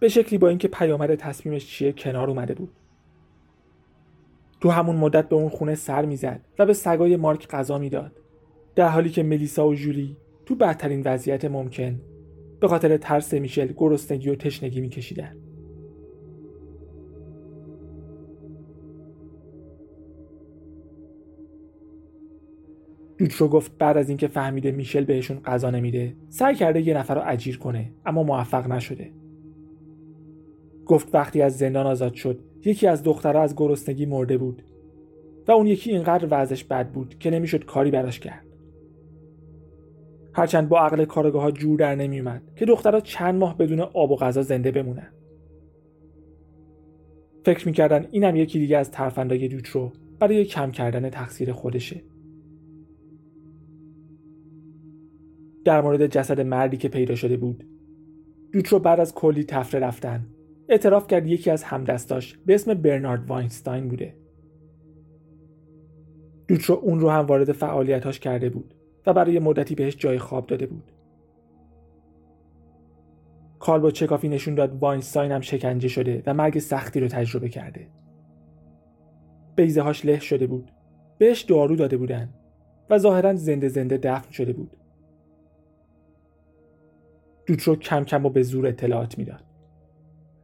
به 0.00 0.08
شکلی 0.08 0.38
با 0.38 0.48
اینکه 0.48 0.68
پیامد 0.68 1.14
تصمیمش 1.14 1.66
چیه 1.66 1.92
کنار 1.92 2.30
اومده 2.30 2.54
بود. 2.54 2.72
تو 4.60 4.70
همون 4.70 4.96
مدت 4.96 5.28
به 5.28 5.36
اون 5.36 5.48
خونه 5.48 5.74
سر 5.74 6.04
می‌زد 6.04 6.40
و 6.58 6.66
به 6.66 6.72
سگای 6.72 7.16
مارک 7.16 7.48
غذا 7.48 7.78
می‌داد. 7.78 8.12
در 8.74 8.88
حالی 8.88 9.10
که 9.10 9.22
ملیسا 9.22 9.68
و 9.68 9.74
جولی 9.74 10.16
تو 10.46 10.54
بدترین 10.54 11.02
وضعیت 11.04 11.44
ممکن 11.44 12.00
به 12.60 12.68
خاطر 12.68 12.96
ترس 12.96 13.34
میشل 13.34 13.72
گرسنگی 13.76 14.30
و 14.30 14.34
تشنگی 14.34 14.80
میکشیدن. 14.80 15.36
دوترو 23.24 23.48
گفت 23.48 23.78
بعد 23.78 23.96
از 23.96 24.08
اینکه 24.08 24.28
فهمیده 24.28 24.72
میشل 24.72 25.04
بهشون 25.04 25.40
غذا 25.40 25.70
نمیده 25.70 26.16
سعی 26.28 26.54
کرده 26.54 26.80
یه 26.80 26.94
نفر 26.94 27.14
رو 27.14 27.22
اجیر 27.24 27.58
کنه 27.58 27.92
اما 28.06 28.22
موفق 28.22 28.68
نشده. 28.68 29.10
گفت 30.86 31.14
وقتی 31.14 31.42
از 31.42 31.58
زندان 31.58 31.86
آزاد 31.86 32.14
شد 32.14 32.40
یکی 32.64 32.86
از 32.86 33.02
دخترها 33.02 33.42
از 33.42 33.56
گرسنگی 33.56 34.06
مرده 34.06 34.38
بود 34.38 34.62
و 35.48 35.52
اون 35.52 35.66
یکی 35.66 35.90
اینقدر 35.90 36.28
وضعش 36.30 36.64
بد 36.64 36.92
بود 36.92 37.18
که 37.18 37.30
نمی‌شد 37.30 37.64
کاری 37.64 37.90
براش 37.90 38.20
کرد. 38.20 38.46
هرچند 40.32 40.68
با 40.68 40.80
عقل 40.80 41.04
کارگاه 41.04 41.42
ها 41.42 41.50
جور 41.50 41.78
در 41.78 41.94
نمیومد 41.94 42.42
که 42.56 42.64
دخترها 42.64 43.00
چند 43.00 43.34
ماه 43.34 43.58
بدون 43.58 43.80
آب 43.80 44.10
و 44.10 44.16
غذا 44.16 44.42
زنده 44.42 44.70
بمونن. 44.70 45.12
فکر 47.44 47.66
می‌کردن 47.66 48.06
اینم 48.10 48.36
یکی 48.36 48.58
دیگه 48.58 48.78
از 48.78 48.90
ترفندای 48.90 49.48
دوترو 49.48 49.92
برای 50.18 50.44
کم 50.44 50.70
کردن 50.70 51.10
تقصیر 51.10 51.52
خودشه. 51.52 52.02
در 55.64 55.80
مورد 55.80 56.06
جسد 56.06 56.40
مردی 56.40 56.76
که 56.76 56.88
پیدا 56.88 57.14
شده 57.14 57.36
بود. 57.36 57.64
دوترو 58.52 58.78
بعد 58.78 59.00
از 59.00 59.14
کلی 59.14 59.44
تفره 59.44 59.80
رفتن. 59.80 60.26
اعتراف 60.68 61.06
کرد 61.06 61.26
یکی 61.26 61.50
از 61.50 61.64
همدستاش 61.64 62.38
به 62.46 62.54
اسم 62.54 62.74
برنارد 62.74 63.30
واینستاین 63.30 63.88
بوده. 63.88 64.16
دوترو 66.48 66.74
اون 66.74 67.00
رو 67.00 67.10
هم 67.10 67.26
وارد 67.26 67.52
فعالیتاش 67.52 68.20
کرده 68.20 68.50
بود 68.50 68.74
و 69.06 69.12
برای 69.12 69.38
مدتی 69.38 69.74
بهش 69.74 69.96
جای 69.96 70.18
خواب 70.18 70.46
داده 70.46 70.66
بود. 70.66 70.92
کال 73.58 73.80
با 73.80 73.90
چکافی 73.90 74.28
نشون 74.28 74.54
داد 74.54 74.78
واینستاین 74.82 75.32
هم 75.32 75.40
شکنجه 75.40 75.88
شده 75.88 76.22
و 76.26 76.34
مرگ 76.34 76.58
سختی 76.58 77.00
رو 77.00 77.08
تجربه 77.08 77.48
کرده. 77.48 77.88
بیزه 79.56 79.82
هاش 79.82 80.04
له 80.04 80.20
شده 80.20 80.46
بود. 80.46 80.70
بهش 81.18 81.42
دارو 81.42 81.76
داده 81.76 81.96
بودن 81.96 82.28
و 82.90 82.98
ظاهرا 82.98 83.34
زنده 83.34 83.68
زنده 83.68 83.96
دفن 83.96 84.30
شده 84.30 84.52
بود. 84.52 84.76
دوترو 87.46 87.76
کم 87.76 88.04
کم 88.04 88.26
و 88.26 88.30
به 88.30 88.42
زور 88.42 88.66
اطلاعات 88.66 89.18
می‌داد 89.18 89.44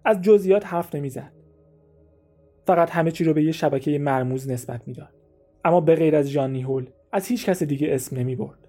از 0.05 0.23
جزئیات 0.23 0.67
حرف 0.67 0.95
نمی‌زد 0.95 1.33
فقط 2.67 2.91
همه 2.91 3.11
چی 3.11 3.25
رو 3.25 3.35
به 3.35 3.45
یه 3.45 3.53
شبکه 3.53 3.99
مرموز 3.99 4.51
نسبت 4.51 4.89
می‌داد 4.89 5.15
اما 5.65 5.81
به 5.81 5.95
غیر 5.95 6.17
از 6.17 6.27
ژان 6.27 6.53
نیهول 6.53 6.91
از 7.13 7.27
هیچ 7.27 7.47
کس 7.47 7.63
دیگه 7.63 7.95
اسم 7.95 8.17
نمی 8.17 8.37
برد. 8.37 8.69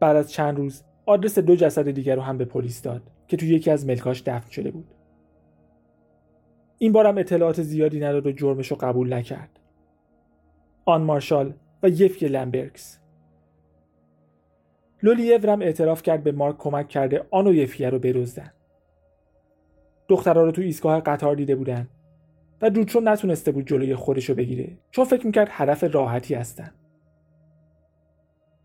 بعد 0.00 0.16
از 0.16 0.30
چند 0.30 0.56
روز 0.56 0.82
آدرس 1.06 1.38
دو 1.38 1.56
جسد 1.56 1.90
دیگر 1.90 2.16
رو 2.16 2.22
هم 2.22 2.38
به 2.38 2.44
پلیس 2.44 2.82
داد 2.82 3.02
که 3.28 3.36
توی 3.36 3.48
یکی 3.48 3.70
از 3.70 3.86
ملکاش 3.86 4.22
دفن 4.26 4.50
شده 4.50 4.70
بود. 4.70 4.94
این 6.78 6.92
بارم 6.92 7.18
اطلاعات 7.18 7.62
زیادی 7.62 8.00
نداد 8.00 8.26
و 8.26 8.32
جرمش 8.32 8.70
رو 8.70 8.76
قبول 8.76 9.12
نکرد. 9.12 9.60
آن 10.84 11.02
مارشال 11.02 11.54
و 11.82 11.88
یفی 11.88 12.28
لمبرکس. 12.28 13.00
لولیو 15.06 15.50
هم 15.50 15.62
اعتراف 15.62 16.02
کرد 16.02 16.22
به 16.22 16.32
مارک 16.32 16.58
کمک 16.58 16.88
کرده 16.88 17.26
آن 17.30 17.46
و 17.46 17.54
یفیه 17.54 17.90
رو 17.90 17.98
برزدن. 17.98 18.52
دخترها 20.08 20.42
رو 20.42 20.50
تو 20.50 20.62
ایستگاه 20.62 21.00
قطار 21.00 21.34
دیده 21.34 21.56
بودن 21.56 21.88
و 22.62 22.70
دوترو 22.70 23.00
نتونسته 23.00 23.52
بود 23.52 23.66
جلوی 23.66 23.94
خودشو 23.94 24.34
بگیره 24.34 24.78
چون 24.90 25.04
فکر 25.04 25.26
می‌کرد 25.26 25.48
هدف 25.50 25.84
راحتی 25.84 26.34
هستن. 26.34 26.70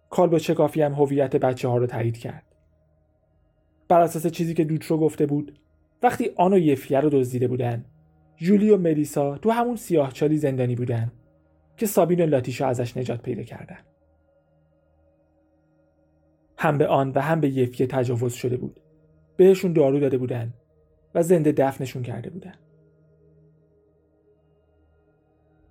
کالبو 0.09 0.39
چکافی 0.39 0.81
هم 0.81 0.93
هویت 0.93 1.35
بچه 1.35 1.67
ها 1.67 1.77
رو 1.77 1.87
تایید 1.87 2.17
کرد. 2.17 2.43
بر 3.87 4.01
اساس 4.01 4.27
چیزی 4.27 4.53
که 4.53 4.63
دوترو 4.63 4.97
گفته 4.97 5.25
بود 5.25 5.59
وقتی 6.03 6.31
آن 6.35 6.53
و 6.53 6.57
یفیه 6.57 6.99
رو 6.99 7.09
دزدیده 7.09 7.47
بودن 7.47 7.85
جولی 8.35 8.69
و 8.69 8.77
ملیسا 8.77 9.37
تو 9.37 9.49
همون 9.49 9.75
سیاهچالی 9.75 10.37
زندانی 10.37 10.75
بودن 10.75 11.11
که 11.77 11.85
سابین 11.85 12.21
و 12.21 12.25
لاتیشا 12.25 12.67
ازش 12.67 12.97
نجات 12.97 13.21
پیدا 13.21 13.43
کردن. 13.43 13.90
هم 16.61 16.77
به 16.77 16.87
آن 16.87 17.11
و 17.15 17.19
هم 17.19 17.39
به 17.39 17.49
یفیه 17.49 17.87
تجاوز 17.87 18.33
شده 18.33 18.57
بود. 18.57 18.79
بهشون 19.37 19.73
دارو 19.73 19.99
داده 19.99 20.17
بودن 20.17 20.53
و 21.15 21.23
زنده 21.23 21.51
دفنشون 21.51 22.03
کرده 22.03 22.29
بودن. 22.29 22.53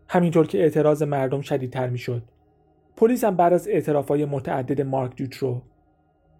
همینطور 0.08 0.46
که 0.46 0.58
اعتراض 0.58 1.02
مردم 1.02 1.40
شدیدتر 1.40 1.88
می‌شد 1.88 2.22
پلیس 2.96 3.24
هم 3.24 3.36
بعد 3.36 3.52
از 3.52 3.68
اعترافهای 3.68 4.24
متعدد 4.24 4.80
مارک 4.80 5.16
دوترو 5.16 5.62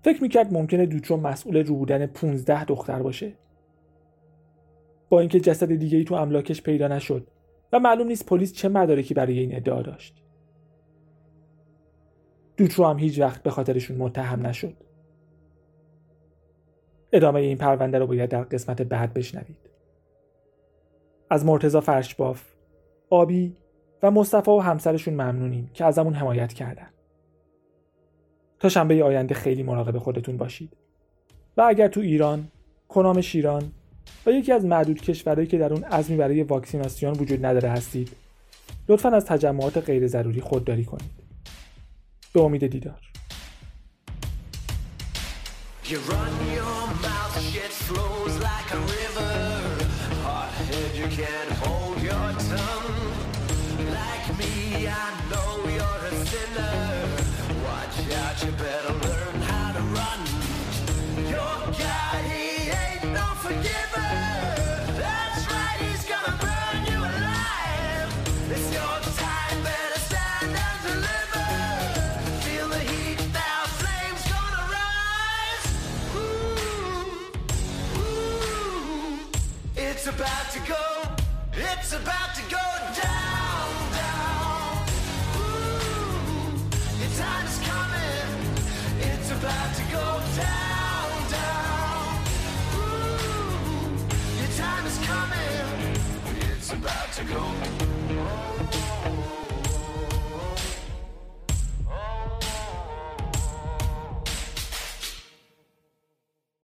فکر 0.03 0.23
می‌کرد 0.23 0.53
ممکنه 0.53 0.87
دوترو 0.87 1.17
مسئول 1.17 1.67
رو 1.67 1.77
بودن 1.77 2.07
15 2.07 2.65
دختر 2.65 3.03
باشه. 3.03 3.33
با 5.09 5.21
اینکه 5.21 5.41
جسد 5.41 5.75
دیگه 5.75 5.99
ای 5.99 6.05
تو 6.05 6.15
املاکش 6.15 6.63
پیدا 6.63 6.89
نشد 6.89 7.27
و 7.73 7.79
معلوم 7.79 8.07
نیست 8.07 8.27
پلیس 8.27 8.53
چه 8.53 8.69
مدارکی 8.69 9.15
برای 9.15 9.39
این 9.39 9.57
ادعا 9.57 9.83
داشت. 9.83 10.20
دوترو 12.61 12.87
هم 12.87 12.99
هیچ 12.99 13.19
وقت 13.19 13.43
به 13.43 13.51
خاطرشون 13.51 13.97
متهم 13.97 14.47
نشد 14.47 14.75
ادامه 17.13 17.41
این 17.41 17.59
پرونده 17.59 17.99
رو 17.99 18.07
باید 18.07 18.31
در 18.31 18.43
قسمت 18.43 18.83
بعد 18.83 19.15
بشنوید 19.15 19.71
از 21.31 21.45
مرتزا 21.45 21.81
فرشباف 21.81 22.43
آبی 23.11 23.57
و 24.03 24.11
مصطفی 24.11 24.51
و 24.51 24.59
همسرشون 24.59 25.15
ممنونیم 25.15 25.71
که 25.75 25.85
ازمون 25.85 26.15
حمایت 26.15 26.53
کردن. 26.53 26.87
تا 28.59 28.69
شنبه 28.69 29.05
آینده 29.05 29.35
خیلی 29.35 29.63
مراقب 29.63 29.99
خودتون 29.99 30.37
باشید. 30.37 30.77
و 31.57 31.63
اگر 31.63 31.89
تو 31.89 32.01
ایران، 32.01 32.49
کنام 32.89 33.21
شیران 33.21 33.73
و 34.27 34.31
یکی 34.31 34.53
از 34.53 34.65
معدود 34.65 35.01
کشورهایی 35.01 35.47
که 35.47 35.59
در 35.59 35.73
اون 35.73 35.85
عزمی 35.85 36.17
برای 36.17 36.43
واکسیناسیون 36.43 37.13
وجود 37.13 37.47
نداره 37.47 37.69
هستید، 37.69 38.11
لطفا 38.89 39.09
از 39.09 39.25
تجمعات 39.25 39.79
غیر 39.79 40.07
ضروری 40.07 40.41
خودداری 40.41 40.85
کنید. 40.85 41.20
به 42.34 42.42
امید 42.42 42.68
دیدار. 42.68 43.00
about 45.86 47.38
to 47.38 47.52
go, 47.54 47.62
it's 48.26 48.38
about 58.18 58.38
to 58.38 58.52
go 58.52 58.99
down. 58.99 58.99